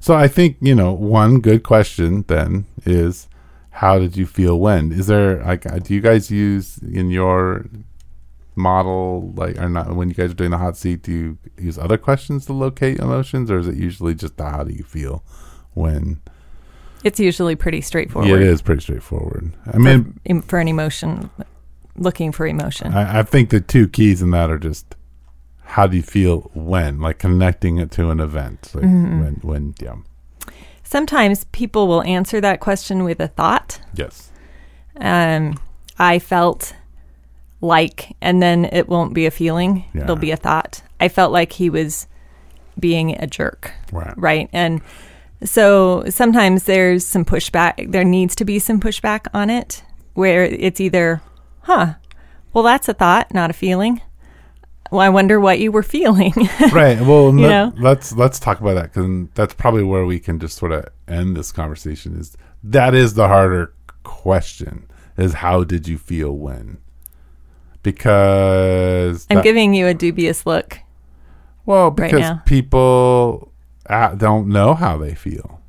So 0.00 0.14
I 0.14 0.28
think, 0.28 0.56
you 0.60 0.74
know, 0.74 0.92
one 0.92 1.40
good 1.40 1.62
question 1.62 2.24
then 2.28 2.66
is 2.84 3.28
how 3.70 3.98
did 3.98 4.16
you 4.16 4.26
feel 4.26 4.58
when? 4.60 4.92
Is 4.92 5.06
there 5.06 5.42
like 5.44 5.66
uh, 5.66 5.78
do 5.78 5.94
you 5.94 6.00
guys 6.00 6.30
use 6.30 6.78
in 6.78 7.10
your 7.10 7.66
model 8.56 9.32
like 9.34 9.58
or 9.58 9.68
not 9.68 9.94
when 9.96 10.08
you 10.08 10.14
guys 10.14 10.30
are 10.30 10.34
doing 10.34 10.52
the 10.52 10.58
hot 10.58 10.76
seat 10.76 11.02
do 11.02 11.10
you 11.12 11.38
use 11.58 11.76
other 11.76 11.98
questions 11.98 12.46
to 12.46 12.52
locate 12.52 13.00
emotions 13.00 13.50
or 13.50 13.58
is 13.58 13.66
it 13.66 13.74
usually 13.74 14.14
just 14.14 14.36
the 14.36 14.44
how 14.48 14.62
do 14.62 14.72
you 14.72 14.84
feel 14.84 15.24
when 15.72 16.20
It's 17.02 17.18
usually 17.18 17.56
pretty 17.56 17.80
straightforward. 17.80 18.30
yeah, 18.30 18.36
it 18.36 18.42
is 18.42 18.62
pretty 18.62 18.80
straightforward. 18.80 19.52
I 19.72 19.78
mean 19.78 20.20
em- 20.24 20.40
for 20.42 20.60
an 20.60 20.68
emotion, 20.68 21.30
looking 21.96 22.30
for 22.30 22.46
emotion. 22.46 22.94
I, 22.94 23.18
I 23.18 23.22
think 23.24 23.50
the 23.50 23.60
two 23.60 23.88
keys 23.88 24.22
in 24.22 24.30
that 24.30 24.50
are 24.52 24.58
just 24.58 24.94
how 25.74 25.86
do 25.88 25.96
you 25.96 26.02
feel 26.02 26.50
when 26.54 27.00
like 27.00 27.18
connecting 27.18 27.78
it 27.78 27.90
to 27.90 28.10
an 28.10 28.20
event 28.20 28.70
like 28.74 28.84
when 28.84 29.38
when 29.42 29.74
yeah 29.80 29.96
Sometimes 30.86 31.44
people 31.50 31.88
will 31.88 32.02
answer 32.02 32.40
that 32.40 32.60
question 32.60 33.02
with 33.04 33.18
a 33.20 33.28
thought. 33.28 33.80
yes 33.94 34.30
Um, 35.00 35.58
I 35.98 36.18
felt 36.20 36.74
like, 37.60 38.14
and 38.20 38.40
then 38.42 38.66
it 38.66 38.88
won't 38.88 39.14
be 39.14 39.26
a 39.26 39.30
feeling, 39.30 39.84
Yeah. 39.94 40.02
it'll 40.04 40.16
be 40.16 40.30
a 40.30 40.36
thought. 40.36 40.82
I 41.00 41.08
felt 41.08 41.32
like 41.32 41.52
he 41.52 41.70
was 41.70 42.06
being 42.78 43.16
a 43.16 43.26
jerk, 43.26 43.72
right 43.92 44.14
right? 44.16 44.48
And 44.52 44.82
so 45.42 46.04
sometimes 46.10 46.64
there's 46.64 47.06
some 47.06 47.24
pushback, 47.24 47.90
there 47.90 48.04
needs 48.04 48.34
to 48.36 48.44
be 48.44 48.58
some 48.58 48.78
pushback 48.80 49.26
on 49.34 49.50
it 49.50 49.82
where 50.14 50.44
it's 50.44 50.80
either, 50.80 51.22
huh, 51.62 51.94
well, 52.52 52.62
that's 52.64 52.88
a 52.88 52.94
thought, 52.94 53.32
not 53.34 53.50
a 53.50 53.54
feeling. 53.54 54.00
Well, 54.90 55.00
I 55.00 55.08
wonder 55.08 55.40
what 55.40 55.58
you 55.58 55.72
were 55.72 55.82
feeling. 55.82 56.32
right. 56.72 57.00
Well, 57.00 57.26
You 57.28 57.48
know? 57.48 57.72
let's 57.78 58.12
let's 58.12 58.38
talk 58.38 58.60
about 58.60 58.74
that 58.74 58.92
because 58.92 59.28
that's 59.34 59.54
probably 59.54 59.82
where 59.82 60.04
we 60.06 60.20
can 60.20 60.38
just 60.38 60.56
sort 60.58 60.72
of 60.72 60.86
end 61.08 61.36
this 61.36 61.50
conversation. 61.52 62.18
Is 62.18 62.36
that 62.62 62.94
is 62.94 63.14
the 63.14 63.26
harder 63.28 63.72
question? 64.04 64.86
Is 65.16 65.34
how 65.34 65.64
did 65.64 65.88
you 65.88 65.96
feel 65.98 66.32
when? 66.32 66.78
Because 67.82 69.26
I'm 69.30 69.36
that- 69.36 69.44
giving 69.44 69.74
you 69.74 69.86
a 69.86 69.94
dubious 69.94 70.46
look. 70.46 70.78
well 71.66 71.90
because 71.90 72.20
now. 72.20 72.42
people 72.46 73.52
uh, 73.88 74.14
don't 74.14 74.48
know 74.48 74.74
how 74.74 74.96
they 74.98 75.14
feel, 75.14 75.60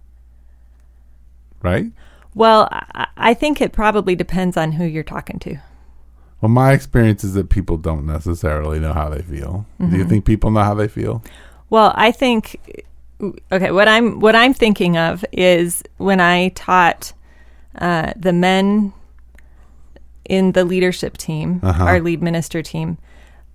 right? 1.62 1.92
Well, 2.34 2.68
I, 2.72 3.08
I 3.18 3.34
think 3.34 3.62
it 3.62 3.72
probably 3.74 4.16
depends 4.16 4.58
on 4.58 4.74
who 4.74 4.86
you're 4.86 5.04
talking 5.04 5.40
to. 5.40 5.58
Well, 6.46 6.54
my 6.54 6.74
experience 6.74 7.24
is 7.24 7.34
that 7.34 7.50
people 7.50 7.76
don't 7.76 8.06
necessarily 8.06 8.80
know 8.80 8.94
how 8.94 9.10
they 9.10 9.24
feel. 9.24 9.66
Do 9.80 9.86
Mm-hmm. 9.86 9.96
you 9.96 10.06
think 10.06 10.26
people 10.26 10.52
know 10.52 10.62
how 10.64 10.76
they 10.76 10.88
feel? 10.88 11.24
Well, 11.72 11.92
I 11.96 12.12
think 12.12 12.44
okay, 13.52 13.72
what 13.72 13.88
I'm 13.88 14.20
what 14.20 14.36
I'm 14.36 14.54
thinking 14.54 14.96
of 14.96 15.26
is 15.32 15.82
when 15.98 16.20
I 16.20 16.50
taught 16.50 17.14
uh, 17.80 18.14
the 18.16 18.32
men 18.32 18.94
in 20.26 20.52
the 20.52 20.64
leadership 20.66 21.18
team, 21.18 21.60
Uh-huh. 21.64 21.84
our 21.84 22.00
lead 22.00 22.22
minister 22.22 22.62
team, 22.62 22.98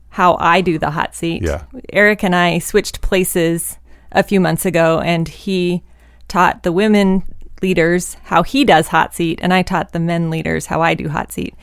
how 0.09 0.37
I 0.41 0.61
do 0.61 0.77
the 0.79 0.91
hot 0.91 1.15
seat. 1.15 1.43
Yeah. 1.43 1.63
Eric 1.93 2.25
and 2.25 2.35
I 2.35 2.59
switched 2.59 3.01
places 3.03 3.79
a 4.11 4.25
few 4.25 4.41
months 4.41 4.67
ago, 4.67 4.99
and 4.99 5.29
he 5.29 5.83
taught 6.27 6.65
the 6.65 6.73
women 6.73 7.23
leaders 7.63 8.15
how 8.25 8.43
he 8.43 8.65
does 8.65 8.89
hot 8.89 9.15
seat, 9.15 9.39
and 9.43 9.53
I 9.55 9.63
taught 9.63 9.93
the 9.93 10.01
men 10.01 10.29
leaders 10.31 10.67
how 10.67 10.81
I 10.83 10.95
do 10.95 11.09
hot 11.09 11.31
seat. 11.31 11.55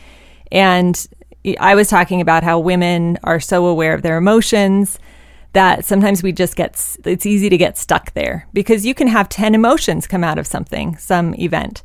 And 0.52 0.96
I 1.60 1.76
was 1.76 1.88
talking 1.88 2.22
about 2.22 2.44
how 2.44 2.60
women 2.60 3.18
are 3.24 3.40
so 3.40 3.68
aware 3.68 3.94
of 3.94 4.02
their 4.02 4.18
emotions 4.18 5.00
that 5.54 5.86
sometimes 5.86 6.22
we 6.22 6.32
just 6.32 6.56
get 6.56 6.98
it's 7.06 7.26
easy 7.26 7.50
to 7.50 7.58
get 7.58 7.78
stuck 7.78 8.14
there 8.14 8.48
because 8.54 8.86
you 8.86 8.94
can 8.94 9.08
have 9.08 9.30
10 9.30 9.56
emotions 9.56 10.08
come 10.08 10.24
out 10.24 10.38
of 10.38 10.48
something 10.48 10.98
some 10.98 11.34
event. 11.36 11.84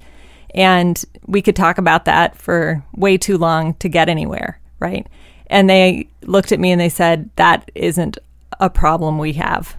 And 0.55 1.03
we 1.27 1.41
could 1.41 1.57
talk 1.57 1.79
about 1.79 2.05
that 2.05 2.37
for 2.37 2.85
way 2.95 3.17
too 3.17 3.39
long 3.39 3.75
to 3.75 3.89
get 3.89 4.09
anywhere 4.09 4.61
right? 4.83 5.07
And 5.47 5.71
they 5.71 6.09
looked 6.23 6.53
at 6.53 6.61
me 6.61 6.73
and 6.73 6.81
they 6.81 6.89
said 6.89 7.31
that 7.37 7.71
isn't 7.75 8.19
a 8.59 8.69
problem 8.69 9.17
we 9.17 9.35
have 9.35 9.77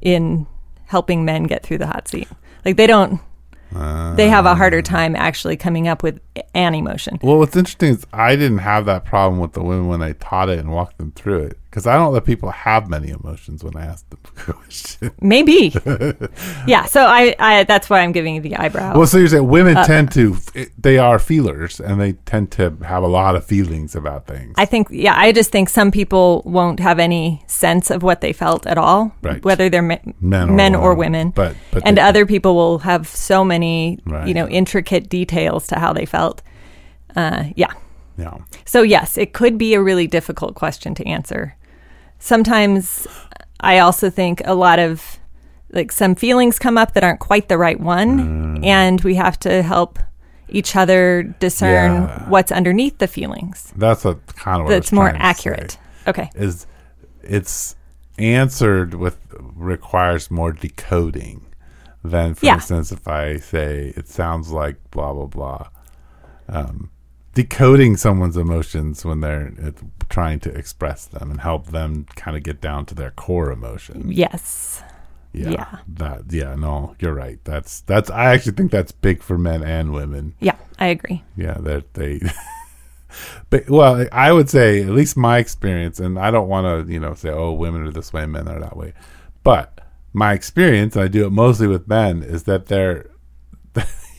in 0.00 0.46
helping 0.86 1.24
men 1.24 1.44
get 1.44 1.62
through 1.62 1.78
the 1.78 1.86
hot 1.86 2.08
seat. 2.08 2.28
Like 2.64 2.76
they 2.76 2.86
don't 2.86 3.20
they 3.72 4.28
have 4.28 4.46
a 4.46 4.54
harder 4.54 4.82
time 4.82 5.14
actually 5.16 5.56
coming 5.56 5.88
up 5.88 6.02
with 6.02 6.20
an 6.54 6.74
emotion. 6.74 7.18
Well, 7.22 7.38
what's 7.38 7.56
interesting 7.56 7.90
is 7.90 8.06
I 8.12 8.36
didn't 8.36 8.58
have 8.58 8.86
that 8.86 9.04
problem 9.04 9.40
with 9.40 9.52
the 9.52 9.62
women 9.62 9.88
when 9.88 10.02
I 10.02 10.12
taught 10.12 10.48
it 10.48 10.58
and 10.58 10.70
walked 10.70 10.98
them 10.98 11.12
through 11.12 11.44
it 11.44 11.58
because 11.78 11.86
I 11.86 11.96
don't 11.96 12.12
let 12.12 12.24
people 12.24 12.50
have 12.50 12.88
many 12.90 13.10
emotions 13.10 13.62
when 13.62 13.76
I 13.76 13.86
ask 13.86 14.08
them 14.10 14.18
a 14.48 14.52
question. 14.52 15.12
maybe 15.20 15.72
yeah 16.66 16.84
so 16.86 17.06
I, 17.06 17.34
I 17.38 17.62
that's 17.64 17.88
why 17.88 18.00
i'm 18.00 18.10
giving 18.12 18.34
you 18.34 18.40
the 18.40 18.56
eyebrow 18.56 18.96
Well, 18.98 19.06
so 19.06 19.18
you're 19.18 19.28
saying 19.28 19.46
women 19.46 19.76
tend 19.86 20.10
to, 20.12 20.36
they 20.76 20.98
are 20.98 21.18
feelers 21.20 21.78
and 21.80 22.00
they 22.00 22.14
tend 22.24 22.50
to 22.52 22.76
have 22.84 23.02
a 23.04 23.06
lot 23.06 23.36
of 23.36 23.44
feelings 23.44 23.94
about 23.94 24.26
things. 24.26 24.54
I 24.58 24.64
think, 24.64 24.88
yeah, 24.90 25.14
I 25.16 25.30
just 25.32 25.52
think 25.52 25.68
some 25.68 25.90
people 25.92 26.42
won't 26.44 26.80
have 26.80 26.98
any 26.98 27.42
sense 27.46 27.90
of 27.90 28.02
what 28.02 28.20
they 28.20 28.32
felt 28.32 28.66
at 28.66 28.76
all, 28.78 29.12
Right. 29.22 29.44
whether 29.44 29.68
they're 29.68 29.82
me- 29.82 30.00
Men 30.20 30.50
or 30.50 30.52
men 30.54 30.74
or 30.74 30.94
women. 30.94 31.30
But- 31.30 31.54
but 31.70 31.82
and 31.86 31.98
other 31.98 32.26
people 32.26 32.54
will 32.56 32.78
have 32.80 33.06
so 33.06 33.44
many, 33.44 33.98
Right. 34.04 34.26
you 34.26 34.34
know, 34.34 34.48
intricate 34.48 35.08
details 35.08 35.66
to 35.68 35.78
how 35.78 35.92
they 35.92 36.06
felt. 36.06 36.42
Uh, 37.14 37.44
yeah. 37.56 37.72
yeah. 38.16 38.36
So 38.64 38.82
yes, 38.82 39.16
it 39.16 39.32
could 39.32 39.58
be 39.58 39.74
a 39.74 39.80
really 39.82 40.06
difficult 40.06 40.54
question 40.54 40.94
to 40.96 41.06
answer. 41.06 41.54
Sometimes 42.18 43.06
I 43.60 43.78
also 43.78 44.10
think 44.10 44.42
a 44.44 44.54
lot 44.54 44.78
of 44.78 45.18
like 45.70 45.92
some 45.92 46.14
feelings 46.14 46.58
come 46.58 46.78
up 46.78 46.94
that 46.94 47.04
aren't 47.04 47.20
quite 47.20 47.48
the 47.48 47.58
right 47.58 47.78
one, 47.78 48.58
Mm. 48.58 48.64
and 48.66 49.00
we 49.02 49.16
have 49.16 49.38
to 49.40 49.62
help 49.62 49.98
each 50.48 50.74
other 50.76 51.22
discern 51.40 51.92
Yeah. 52.04 52.28
what's 52.30 52.50
underneath 52.50 52.96
the 52.98 53.06
feelings 53.06 53.70
That's 53.76 54.06
a 54.06 54.14
kind 54.36 54.62
of 54.62 54.68
that's 54.68 54.92
more 54.92 55.12
accurate. 55.14 55.76
Okay. 56.06 56.30
Is 56.34 56.66
it's 57.22 57.76
answered 58.18 58.94
with 58.94 59.18
requires 59.54 60.30
more 60.30 60.52
decoding 60.52 61.42
than, 62.02 62.34
for 62.34 62.46
Yeah. 62.46 62.54
instance, 62.54 62.90
if 62.90 63.06
I 63.06 63.36
say 63.36 63.92
it 63.94 64.08
sounds 64.08 64.50
like 64.50 64.76
blah 64.90 65.12
blah 65.12 65.26
blah. 65.26 65.66
Um, 66.48 66.88
decoding 67.38 67.96
someone's 67.96 68.36
emotions 68.36 69.04
when 69.04 69.20
they're 69.20 69.52
uh, 69.64 69.70
trying 70.08 70.40
to 70.40 70.50
express 70.50 71.04
them 71.04 71.30
and 71.30 71.40
help 71.40 71.66
them 71.68 72.04
kind 72.16 72.36
of 72.36 72.42
get 72.42 72.60
down 72.60 72.84
to 72.84 72.96
their 72.96 73.12
core 73.12 73.52
emotion. 73.52 74.10
Yes. 74.10 74.82
Yeah, 75.32 75.50
Yeah. 75.50 75.78
that 75.86 76.22
yeah, 76.30 76.56
no, 76.56 76.96
you're 76.98 77.14
right. 77.14 77.38
That's 77.44 77.82
that's 77.82 78.10
I 78.10 78.34
actually 78.34 78.54
think 78.56 78.72
that's 78.72 78.90
big 78.90 79.22
for 79.22 79.38
men 79.38 79.62
and 79.62 79.92
women. 79.92 80.34
Yeah, 80.40 80.56
I 80.80 80.86
agree. 80.88 81.22
Yeah, 81.36 81.58
that 81.60 81.94
they. 81.94 82.20
but 83.50 83.70
well, 83.70 84.04
I 84.10 84.32
would 84.32 84.50
say 84.50 84.82
at 84.82 84.88
least 84.88 85.16
my 85.16 85.38
experience, 85.38 86.00
and 86.00 86.18
I 86.18 86.32
don't 86.32 86.48
want 86.48 86.66
to 86.88 86.92
you 86.92 86.98
know 86.98 87.14
say 87.14 87.30
oh 87.30 87.52
women 87.52 87.86
are 87.86 87.92
this 87.92 88.12
way, 88.12 88.26
men 88.26 88.48
are 88.48 88.58
that 88.58 88.76
way, 88.76 88.94
but 89.44 89.78
my 90.12 90.32
experience, 90.32 90.96
I 90.96 91.06
do 91.06 91.24
it 91.24 91.30
mostly 91.30 91.68
with 91.68 91.86
men, 91.86 92.24
is 92.24 92.42
that 92.44 92.66
they're 92.66 93.08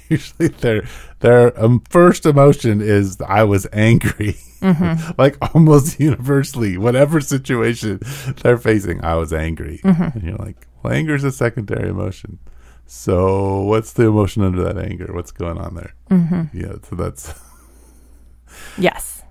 usually 0.13 0.49
their 0.49 0.87
their 1.19 1.63
um, 1.63 1.81
first 1.89 2.25
emotion 2.25 2.81
is 2.81 3.17
I 3.21 3.43
was 3.43 3.67
angry, 3.71 4.37
mm-hmm. 4.61 5.11
like 5.17 5.37
almost 5.53 5.99
universally, 5.99 6.77
whatever 6.77 7.21
situation 7.21 7.99
they're 8.41 8.57
facing, 8.57 9.03
I 9.03 9.15
was 9.15 9.31
angry, 9.31 9.79
mm-hmm. 9.83 10.17
and 10.17 10.23
you're 10.23 10.37
like, 10.37 10.67
well, 10.81 10.93
anger 10.93 11.15
is 11.15 11.23
a 11.23 11.31
secondary 11.31 11.89
emotion. 11.89 12.39
So 12.85 13.61
what's 13.61 13.93
the 13.93 14.07
emotion 14.07 14.41
under 14.41 14.63
that 14.63 14.77
anger? 14.83 15.13
What's 15.13 15.31
going 15.31 15.59
on 15.59 15.75
there? 15.75 15.93
Mm-hmm. 16.09 16.57
Yeah, 16.57 16.73
so 16.89 16.95
that's 16.95 17.39
Yes. 18.77 19.23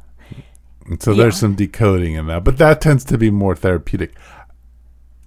and 0.87 1.03
so 1.03 1.13
there's 1.13 1.37
some 1.39 1.57
decoding 1.57 2.15
in 2.15 2.29
that, 2.29 2.45
but 2.45 2.59
that 2.59 2.81
tends 2.81 3.05
to 3.07 3.19
be 3.19 3.31
more 3.31 3.57
therapeutic. 3.57 4.15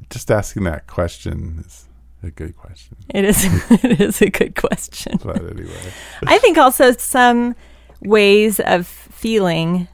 Just 0.09 0.31
asking 0.31 0.63
that 0.63 0.87
question 0.87 1.63
is 1.65 1.87
a 2.23 2.31
good 2.31 2.55
question. 2.55 2.97
It 3.09 3.25
is 3.25 3.45
it 3.83 3.99
is 3.99 4.21
a 4.21 4.29
good 4.29 4.55
question. 4.55 5.19
But 5.23 5.37
anyway, 5.37 5.93
I 6.25 6.37
think 6.37 6.57
also 6.57 6.91
some 6.91 7.55
ways 8.01 8.59
of 8.59 8.87
feeling 8.87 9.87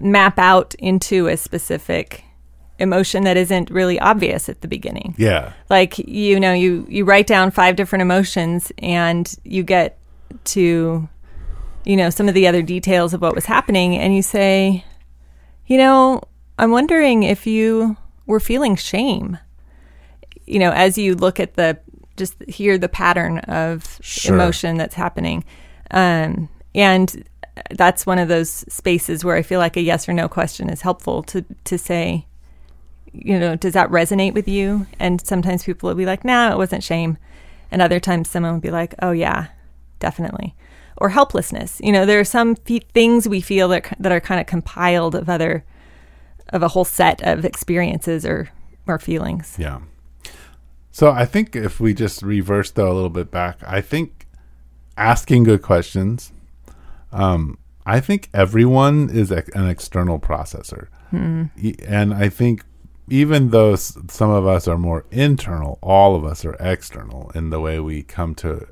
map 0.00 0.38
out 0.38 0.74
into 0.76 1.26
a 1.26 1.36
specific 1.36 2.24
emotion 2.78 3.24
that 3.24 3.36
isn't 3.36 3.70
really 3.70 4.00
obvious 4.00 4.48
at 4.48 4.62
the 4.62 4.68
beginning. 4.68 5.14
yeah, 5.18 5.52
Like 5.68 5.98
you 5.98 6.40
know, 6.40 6.52
you 6.52 6.86
you 6.88 7.04
write 7.04 7.26
down 7.26 7.50
five 7.50 7.76
different 7.76 8.02
emotions 8.02 8.72
and 8.78 9.32
you 9.44 9.62
get 9.62 9.98
to 10.44 11.08
you 11.84 11.96
know 11.96 12.10
some 12.10 12.28
of 12.28 12.34
the 12.34 12.46
other 12.46 12.62
details 12.62 13.12
of 13.14 13.20
what 13.20 13.34
was 13.34 13.46
happening 13.46 13.96
and 13.96 14.14
you 14.14 14.22
say, 14.22 14.84
you 15.66 15.76
know, 15.76 16.22
I'm 16.58 16.70
wondering 16.70 17.22
if 17.22 17.46
you 17.46 17.96
were 18.26 18.40
feeling 18.40 18.76
shame. 18.76 19.38
You 20.50 20.58
know, 20.58 20.72
as 20.72 20.98
you 20.98 21.14
look 21.14 21.38
at 21.40 21.54
the 21.54 21.78
just 22.16 22.34
hear 22.48 22.76
the 22.76 22.88
pattern 22.88 23.38
of 23.40 23.98
Sure. 24.02 24.34
emotion 24.34 24.76
that's 24.76 24.94
happening. 24.94 25.44
Um, 25.90 26.48
and 26.74 27.24
that's 27.70 28.04
one 28.06 28.18
of 28.18 28.28
those 28.28 28.50
spaces 28.72 29.24
where 29.24 29.36
I 29.36 29.42
feel 29.42 29.58
like 29.60 29.76
a 29.76 29.80
yes 29.80 30.08
or 30.08 30.12
no 30.12 30.28
question 30.28 30.68
is 30.70 30.82
helpful 30.82 31.22
to 31.24 31.44
to 31.64 31.78
say, 31.78 32.26
you 33.12 33.38
know, 33.38 33.56
does 33.56 33.72
that 33.74 33.90
resonate 33.90 34.34
with 34.34 34.48
you? 34.48 34.86
And 34.98 35.20
sometimes 35.26 35.64
people 35.64 35.88
will 35.88 35.96
be 35.96 36.06
like, 36.06 36.24
nah, 36.24 36.52
it 36.52 36.58
wasn't 36.58 36.84
shame. 36.84 37.16
And 37.70 37.80
other 37.82 38.00
times 38.00 38.28
someone 38.28 38.52
will 38.52 38.60
be 38.60 38.70
like, 38.70 38.94
oh, 39.00 39.12
yeah, 39.12 39.46
definitely. 39.98 40.54
Or 40.96 41.08
helplessness. 41.10 41.80
You 41.82 41.92
know, 41.92 42.04
there 42.06 42.20
are 42.20 42.24
some 42.24 42.54
fe- 42.56 42.82
things 42.94 43.28
we 43.28 43.40
feel 43.40 43.68
that, 43.68 43.96
that 43.98 44.12
are 44.12 44.20
kind 44.20 44.40
of 44.40 44.46
compiled 44.46 45.14
of 45.14 45.28
other, 45.28 45.64
of 46.50 46.62
a 46.62 46.68
whole 46.68 46.84
set 46.84 47.22
of 47.22 47.44
experiences 47.44 48.24
or, 48.26 48.50
or 48.86 48.98
feelings. 48.98 49.56
yeah. 49.58 49.80
So 50.92 51.10
I 51.10 51.24
think 51.24 51.54
if 51.56 51.78
we 51.80 51.94
just 51.94 52.22
reverse 52.22 52.70
though 52.70 52.90
a 52.90 52.94
little 52.94 53.10
bit 53.10 53.30
back, 53.30 53.58
I 53.66 53.80
think 53.80 54.26
asking 54.96 55.44
good 55.44 55.62
questions. 55.62 56.32
Um, 57.12 57.58
I 57.86 58.00
think 58.00 58.28
everyone 58.34 59.08
is 59.10 59.32
ex- 59.32 59.48
an 59.54 59.66
external 59.68 60.18
processor, 60.18 60.88
E- 61.58 61.74
and 61.86 62.14
I 62.14 62.28
think 62.28 62.64
even 63.08 63.50
though 63.50 63.72
s- 63.72 63.96
some 64.08 64.30
of 64.30 64.46
us 64.46 64.68
are 64.68 64.78
more 64.78 65.04
internal, 65.10 65.78
all 65.82 66.14
of 66.14 66.24
us 66.24 66.44
are 66.44 66.54
external 66.60 67.30
in 67.34 67.50
the 67.50 67.60
way 67.60 67.80
we 67.80 68.02
come 68.02 68.34
to 68.36 68.66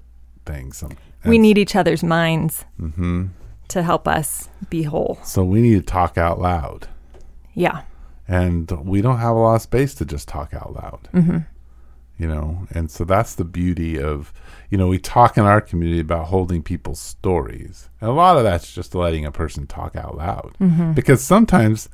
things. 0.47 0.77
Some- 0.79 0.93
we 1.25 1.39
need 1.39 1.59
each 1.59 1.75
other's 1.75 2.05
minds 2.05 2.65
Mm-hmm. 2.81 3.27
to 3.69 3.83
help 3.83 4.07
us 4.07 4.49
be 4.71 4.85
whole. 4.85 5.19
So 5.25 5.43
we 5.45 5.61
need 5.61 5.75
to 5.75 5.83
talk 5.83 6.17
out 6.19 6.41
loud. 6.41 6.87
Yeah. 7.55 7.83
and 8.29 8.71
we 8.85 9.01
don't 9.01 9.19
have 9.19 9.35
a 9.35 9.39
lot 9.39 9.55
of 9.57 9.63
space 9.63 9.95
to 9.95 10.05
just 10.05 10.29
talk 10.29 10.53
out 10.55 10.75
loud 10.75 11.09
Mm-hmm. 11.15 11.39
You 12.19 12.27
know 12.27 12.67
and 12.71 12.91
so 12.91 13.05
that's 13.05 13.35
the 13.37 13.45
beauty 13.45 13.99
of 13.99 14.33
you 14.71 14.77
know 14.79 14.89
we 14.89 14.99
talk 14.99 15.37
in 15.39 15.45
our 15.45 15.61
community 15.61 16.01
about 16.01 16.27
holding 16.27 16.63
people's 16.63 17.01
stories 17.01 17.89
and 18.01 18.11
a 18.11 18.13
lot 18.13 18.37
of 18.37 18.43
that's 18.45 18.73
just 18.75 18.95
letting 18.95 19.25
a 19.25 19.33
person 19.33 19.67
talk 19.67 19.95
out 19.97 20.17
loud 20.17 20.57
Mm-hmm. 20.61 20.93
because 20.93 21.23
sometimes 21.23 21.89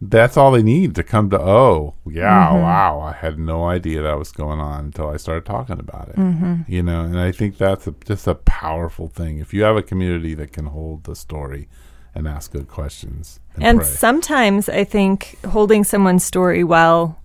that's 0.00 0.36
all 0.36 0.52
they 0.52 0.62
need 0.62 0.94
to 0.94 1.02
come 1.02 1.28
to 1.30 1.40
oh 1.40 1.94
yeah 2.06 2.48
Mm-hmm. 2.48 2.62
wow 2.62 3.00
i 3.00 3.12
had 3.12 3.38
no 3.38 3.64
idea 3.66 4.02
that 4.02 4.18
was 4.18 4.30
going 4.32 4.60
on 4.60 4.86
until 4.86 5.08
i 5.08 5.16
started 5.16 5.44
talking 5.46 5.78
about 5.80 6.08
it 6.08 6.16
Mm-hmm. 6.16 6.54
you 6.68 6.82
know 6.82 7.00
and 7.02 7.18
i 7.18 7.30
think 7.32 7.56
that's 7.58 7.86
a, 7.86 7.94
just 8.04 8.26
a 8.26 8.34
powerful 8.34 9.08
thing 9.08 9.38
if 9.38 9.52
you 9.54 9.62
have 9.62 9.76
a 9.76 9.82
community 9.82 10.34
that 10.34 10.52
can 10.52 10.66
hold 10.66 11.04
the 11.04 11.14
story 11.16 11.68
and 12.14 12.26
ask 12.26 12.50
good 12.52 12.68
questions 12.68 13.38
and, 13.54 13.64
And 13.64 13.86
sometimes 13.86 14.68
I 14.68 14.82
think 14.84 15.38
holding 15.44 15.82
someone's 15.84 16.24
story 16.24 16.64
well 16.64 17.18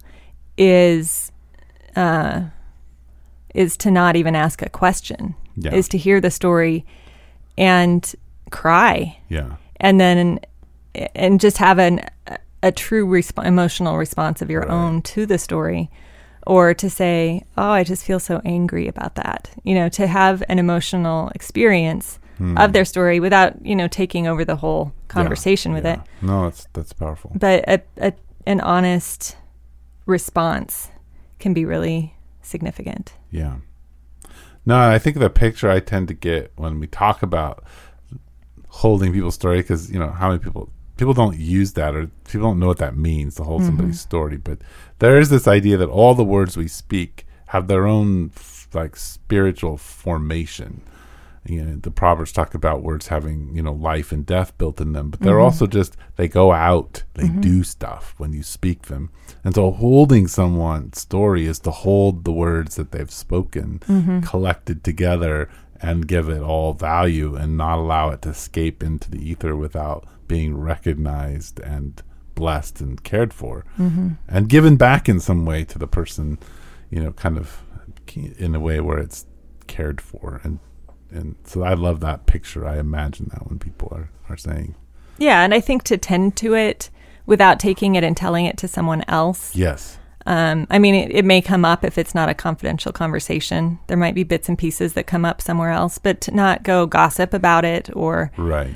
is 0.57 1.31
uh, 1.95 2.41
is 3.53 3.77
to 3.77 3.91
not 3.91 4.15
even 4.15 4.36
ask 4.36 4.62
a 4.62 4.69
question. 4.69 5.36
Yeah. 5.56 5.73
Is 5.73 5.88
to 5.89 5.97
hear 5.97 6.19
the 6.19 6.32
story 6.32 6.86
and 7.58 8.13
cry, 8.49 9.17
yeah 9.29 9.56
and 9.77 9.99
then 9.99 10.39
and 11.15 11.39
just 11.39 11.58
have 11.58 11.77
an 11.79 12.01
a 12.63 12.71
true 12.71 13.06
resp- 13.06 13.45
emotional 13.45 13.97
response 13.97 14.41
of 14.41 14.49
your 14.49 14.62
Right. 14.62 14.71
own 14.71 15.01
to 15.03 15.25
the 15.25 15.38
story. 15.38 15.89
Or 16.45 16.73
to 16.73 16.89
say, 16.89 17.41
"Oh, 17.58 17.69
I 17.69 17.84
just 17.84 18.03
feel 18.06 18.19
so 18.19 18.41
angry 18.43 18.88
about 18.88 19.15
that." 19.15 19.49
You 19.63 19.75
know, 19.75 19.89
to 19.89 20.08
have 20.08 20.43
an 20.49 20.60
emotional 20.60 21.29
experience 21.36 22.19
Hmm. 22.38 22.58
of 22.58 22.73
their 22.73 22.84
story 22.86 23.19
without, 23.19 23.63
you 23.65 23.75
know, 23.75 23.88
taking 23.88 24.27
over 24.27 24.43
the 24.43 24.56
whole 24.58 24.91
conversation 25.08 25.71
with 25.73 25.86
Yeah. 25.86 25.93
it 25.93 25.99
No, 26.21 26.43
that's 26.45 26.67
that's 26.73 26.91
powerful. 26.93 27.32
but 27.36 27.63
a, 27.67 27.82
a, 28.01 28.13
an 28.47 28.60
honest 28.62 29.36
response 30.06 30.89
can 31.43 31.53
be 31.53 31.65
really 31.65 32.15
significant. 32.41 33.13
Yeah. 33.29 33.58
No, 34.65 34.79
I 34.79 34.97
think 34.97 35.19
the 35.19 35.29
picture 35.29 35.69
I 35.69 35.82
tend 35.82 36.08
to 36.08 36.13
get 36.13 36.53
when 36.56 36.79
we 36.79 36.88
talk 36.88 37.21
about 37.21 37.65
holding 38.69 39.12
people's 39.12 39.36
story, 39.36 39.58
because 39.58 39.91
you 39.91 39.99
know 39.99 40.10
how 40.10 40.29
many 40.29 40.39
people 40.39 40.69
people 40.95 41.13
don't 41.13 41.38
use 41.38 41.73
that 41.73 41.95
or 41.95 42.08
people 42.29 42.47
don't 42.47 42.60
know 42.60 42.67
what 42.67 42.77
that 42.77 42.95
means 42.95 43.36
to 43.36 43.43
hold 43.43 43.60
mm-hmm. 43.60 43.67
somebody's 43.67 43.99
story. 43.99 44.38
But 44.38 44.60
there 44.99 45.19
is 45.19 45.29
this 45.29 45.45
idea 45.45 45.75
that 45.77 45.89
all 45.89 46.15
the 46.15 46.23
words 46.23 46.56
we 46.56 46.69
speak 46.69 47.27
have 47.47 47.67
their 47.67 47.86
own 47.86 48.32
like 48.73 48.95
spiritual 48.95 49.75
formation. 49.75 50.82
You 51.45 51.63
know, 51.63 51.75
the 51.75 51.91
proverbs 51.91 52.32
talk 52.32 52.53
about 52.53 52.84
words 52.84 53.08
having 53.08 53.56
you 53.56 53.62
know 53.62 53.73
life 53.73 54.12
and 54.12 54.25
death 54.25 54.58
built 54.58 54.79
in 54.79 54.93
them, 54.93 55.10
but 55.10 55.19
they're 55.19 55.36
mm-hmm. 55.36 55.43
also 55.43 55.67
just 55.67 55.97
they 56.15 56.27
go 56.27 56.53
out, 56.53 57.03
they 57.15 57.23
mm-hmm. 57.23 57.41
do 57.41 57.63
stuff 57.63 58.13
when 58.17 58.34
you 58.34 58.43
speak 58.43 58.84
them, 58.84 59.10
and 59.43 59.56
so 59.56 59.71
holding 59.71 60.27
someone's 60.27 61.01
story 61.01 61.45
is 61.45 61.60
to 61.60 61.71
hold 61.71 62.23
the 62.23 62.32
words 62.32 62.75
that 62.75 62.91
they've 62.91 63.12
spoken 63.12 63.79
mm-hmm. 63.79 64.21
collected 64.21 64.84
together 64.84 65.49
and 65.82 66.08
give 66.08 66.29
it 66.29 66.41
all 66.41 66.73
value 66.73 67.36
and 67.36 67.58
not 67.58 67.77
allow 67.77 68.10
it 68.10 68.21
to 68.21 68.29
escape 68.29 68.82
into 68.82 69.12
the 69.12 69.19
ether 69.19 69.53
without 69.53 70.08
being 70.27 70.58
recognized 70.58 71.60
and 71.60 72.01
blessed 72.36 72.79
and 72.79 73.03
cared 73.03 73.34
for. 73.34 73.65
And 74.29 74.47
given 74.47 74.77
back 74.77 75.10
in 75.10 75.19
some 75.19 75.45
way 75.45 75.65
to 75.65 75.77
the 75.77 75.88
person, 75.88 76.39
you 76.89 77.03
know, 77.03 77.12
kind 77.12 77.38
of 77.38 77.62
in 78.15 78.56
a 78.56 78.60
way 78.60 78.79
where 78.79 78.97
it's 78.97 79.25
cared 79.67 79.99
for 79.99 80.39
and 80.43 80.60
and 81.13 81.36
so 81.45 81.63
I 81.63 81.73
love 81.73 81.99
that 82.02 82.26
picture. 82.26 82.65
I 82.67 82.80
imagine 82.80 83.30
that 83.34 83.47
when 83.47 83.60
people 83.60 83.89
are, 83.91 84.10
are 84.30 84.38
saying, 84.38 84.76
Yeah, 85.17 85.43
and 85.43 85.54
I 85.54 85.60
think 85.60 85.84
to 85.84 85.97
tend 85.97 86.36
to 86.38 86.54
it 86.56 86.89
without 87.26 87.60
taking 87.60 87.95
it 87.95 88.04
and 88.04 88.17
telling 88.17 88.45
it 88.45 88.58
to 88.58 88.67
someone 88.67 89.04
else. 89.08 89.56
Yes. 89.56 89.97
Um, 90.26 90.67
I 90.69 90.80
mean, 90.80 90.95
it, 90.95 91.12
it 91.12 91.26
may 91.26 91.41
come 91.41 91.65
up 91.65 91.84
if 91.84 91.97
it's 91.97 92.15
not 92.15 92.30
a 92.30 92.34
confidential 92.34 92.91
conversation. 92.93 93.80
There 93.88 93.97
might 93.97 94.15
be 94.15 94.23
bits 94.23 94.47
and 94.49 94.58
pieces 94.58 94.93
that 94.93 95.06
come 95.08 95.26
up 95.26 95.41
somewhere 95.41 95.71
else, 95.71 95.97
but 95.97 96.21
to 96.21 96.32
not 96.32 96.63
go 96.63 96.86
gossip 96.86 97.34
about 97.34 97.65
it 97.65 97.89
or 97.93 98.32
Right. 98.38 98.73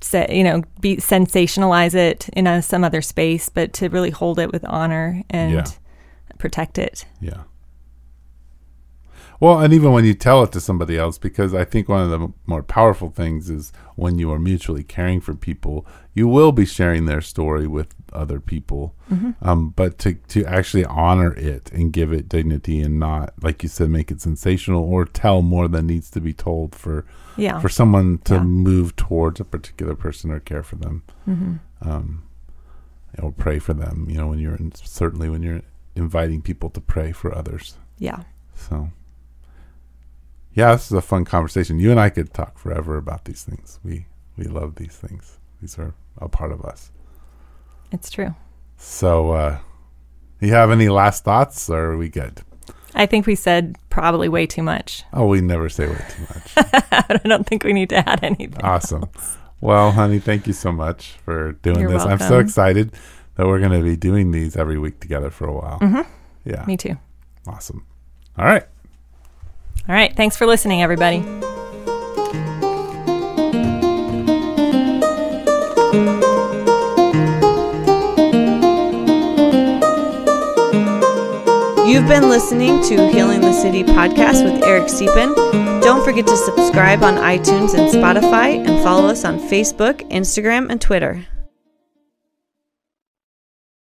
say, 0.00 0.26
you 0.30 0.42
know, 0.44 0.62
be 0.80 0.96
sensationalize 0.96 1.94
it 1.94 2.28
in 2.32 2.46
a, 2.48 2.60
some 2.60 2.82
other 2.84 3.02
space, 3.02 3.48
but 3.48 3.72
to 3.74 3.88
really 3.88 4.10
hold 4.10 4.38
it 4.40 4.50
with 4.52 4.64
honor 4.64 5.22
and 5.30 5.52
Yeah. 5.52 5.64
protect 6.38 6.76
it. 6.78 7.04
Yeah. 7.20 7.42
Well, 9.40 9.58
and 9.60 9.72
even 9.72 9.92
when 9.92 10.04
you 10.04 10.12
tell 10.12 10.42
it 10.42 10.52
to 10.52 10.60
somebody 10.60 10.98
else, 10.98 11.16
because 11.16 11.54
I 11.54 11.64
think 11.64 11.88
one 11.88 12.02
of 12.02 12.10
the 12.10 12.28
more 12.46 12.62
powerful 12.62 13.08
things 13.08 13.48
is 13.48 13.72
when 13.96 14.18
you 14.18 14.30
are 14.32 14.38
mutually 14.38 14.82
caring 14.82 15.20
for 15.22 15.34
people, 15.34 15.86
you 16.12 16.28
will 16.28 16.52
be 16.52 16.66
sharing 16.66 17.06
their 17.06 17.22
story 17.22 17.66
with 17.66 17.94
other 18.12 18.38
people. 18.38 18.94
Um, 19.40 19.70
but 19.70 19.98
to, 20.00 20.14
to 20.28 20.44
actually 20.44 20.84
honor 20.84 21.32
it 21.32 21.72
and 21.72 21.90
give 21.92 22.12
it 22.12 22.28
dignity 22.28 22.80
and 22.82 22.98
not, 23.00 23.32
like 23.42 23.62
you 23.62 23.68
said, 23.70 23.88
make 23.88 24.10
it 24.10 24.20
sensational 24.20 24.84
or 24.84 25.04
tell 25.06 25.40
more 25.40 25.68
than 25.68 25.86
needs 25.86 26.10
to 26.10 26.20
be 26.20 26.32
told 26.34 26.74
for 26.74 27.06
Yeah. 27.36 27.58
for 27.60 27.68
someone 27.70 28.18
to 28.24 28.34
Yeah. 28.34 28.42
move 28.42 28.94
towards 28.96 29.40
a 29.40 29.44
particular 29.44 29.94
person 29.94 30.30
or 30.30 30.40
care 30.40 30.62
for 30.62 30.76
them, 30.76 31.02
um, 31.80 32.22
or 33.22 33.32
pray 33.32 33.58
for 33.58 33.72
them. 33.72 34.06
You 34.10 34.18
know, 34.18 34.26
when 34.28 34.38
you're 34.38 34.56
in, 34.56 34.72
certainly 34.74 35.28
when 35.30 35.42
you're 35.42 35.62
inviting 35.96 36.42
people 36.42 36.68
to 36.70 36.80
pray 36.80 37.10
for 37.12 37.34
others. 37.34 37.78
yeah. 37.98 38.24
So, 38.54 38.90
yeah, 40.54 40.72
this 40.72 40.86
is 40.86 40.92
a 40.92 41.00
fun 41.02 41.24
conversation. 41.24 41.78
You 41.78 41.90
and 41.90 42.00
I 42.00 42.10
could 42.10 42.32
talk 42.34 42.58
forever 42.58 42.96
about 42.96 43.24
these 43.24 43.42
things. 43.42 43.78
We 43.84 44.06
we 44.36 44.44
love 44.44 44.76
these 44.76 44.96
things. 44.96 45.38
These 45.60 45.78
are 45.78 45.94
a 46.18 46.28
part 46.28 46.52
of 46.52 46.64
us. 46.64 46.90
It's 47.92 48.10
true. 48.10 48.34
So, 48.76 49.32
uh, 49.32 49.58
you 50.40 50.52
have 50.52 50.70
any 50.70 50.88
last 50.88 51.24
thoughts, 51.24 51.68
or 51.68 51.92
are 51.92 51.96
we 51.96 52.08
good? 52.08 52.40
I 52.94 53.06
think 53.06 53.26
we 53.26 53.34
said 53.34 53.76
probably 53.90 54.28
way 54.28 54.46
too 54.46 54.62
much. 54.62 55.04
Oh, 55.12 55.26
we 55.26 55.40
never 55.40 55.68
say 55.68 55.86
way 55.88 56.04
too 56.08 56.22
much. 56.22 56.52
I 56.92 57.20
don't 57.24 57.46
think 57.46 57.64
we 57.64 57.72
need 57.72 57.88
to 57.90 58.08
add 58.08 58.24
anything. 58.24 58.62
awesome. 58.62 59.04
Well, 59.60 59.92
honey, 59.92 60.18
thank 60.20 60.46
you 60.46 60.54
so 60.54 60.72
much 60.72 61.12
for 61.24 61.52
doing 61.62 61.80
You're 61.80 61.90
this. 61.90 62.04
I'm 62.04 62.18
so 62.18 62.38
excited 62.38 62.92
that 63.34 63.46
we're 63.46 63.58
going 63.58 63.72
to 63.78 63.82
be 63.82 63.96
doing 63.96 64.30
these 64.30 64.56
every 64.56 64.78
week 64.78 65.00
together 65.00 65.30
for 65.30 65.46
a 65.46 65.52
while. 65.52 65.78
Mhm. 65.80 66.06
Yeah. 66.44 66.64
Me 66.66 66.76
too. 66.78 66.96
Awesome. 67.46 67.84
All 68.38 68.46
right. 68.46 68.64
All 69.90 69.96
right. 69.96 70.14
Thanks 70.14 70.36
for 70.36 70.46
listening, 70.46 70.84
everybody. 70.84 71.16
You've 81.90 82.06
been 82.06 82.28
listening 82.28 82.80
to 82.84 83.10
Healing 83.10 83.40
the 83.40 83.52
City 83.52 83.82
podcast 83.82 84.44
with 84.44 84.62
Eric 84.62 84.84
Siepen. 84.84 85.34
Don't 85.82 86.04
forget 86.04 86.24
to 86.24 86.36
subscribe 86.36 87.02
on 87.02 87.16
iTunes 87.16 87.76
and 87.76 87.90
Spotify 87.92 88.64
and 88.64 88.80
follow 88.84 89.08
us 89.08 89.24
on 89.24 89.40
Facebook, 89.40 90.08
Instagram, 90.08 90.70
and 90.70 90.80
Twitter. 90.80 91.26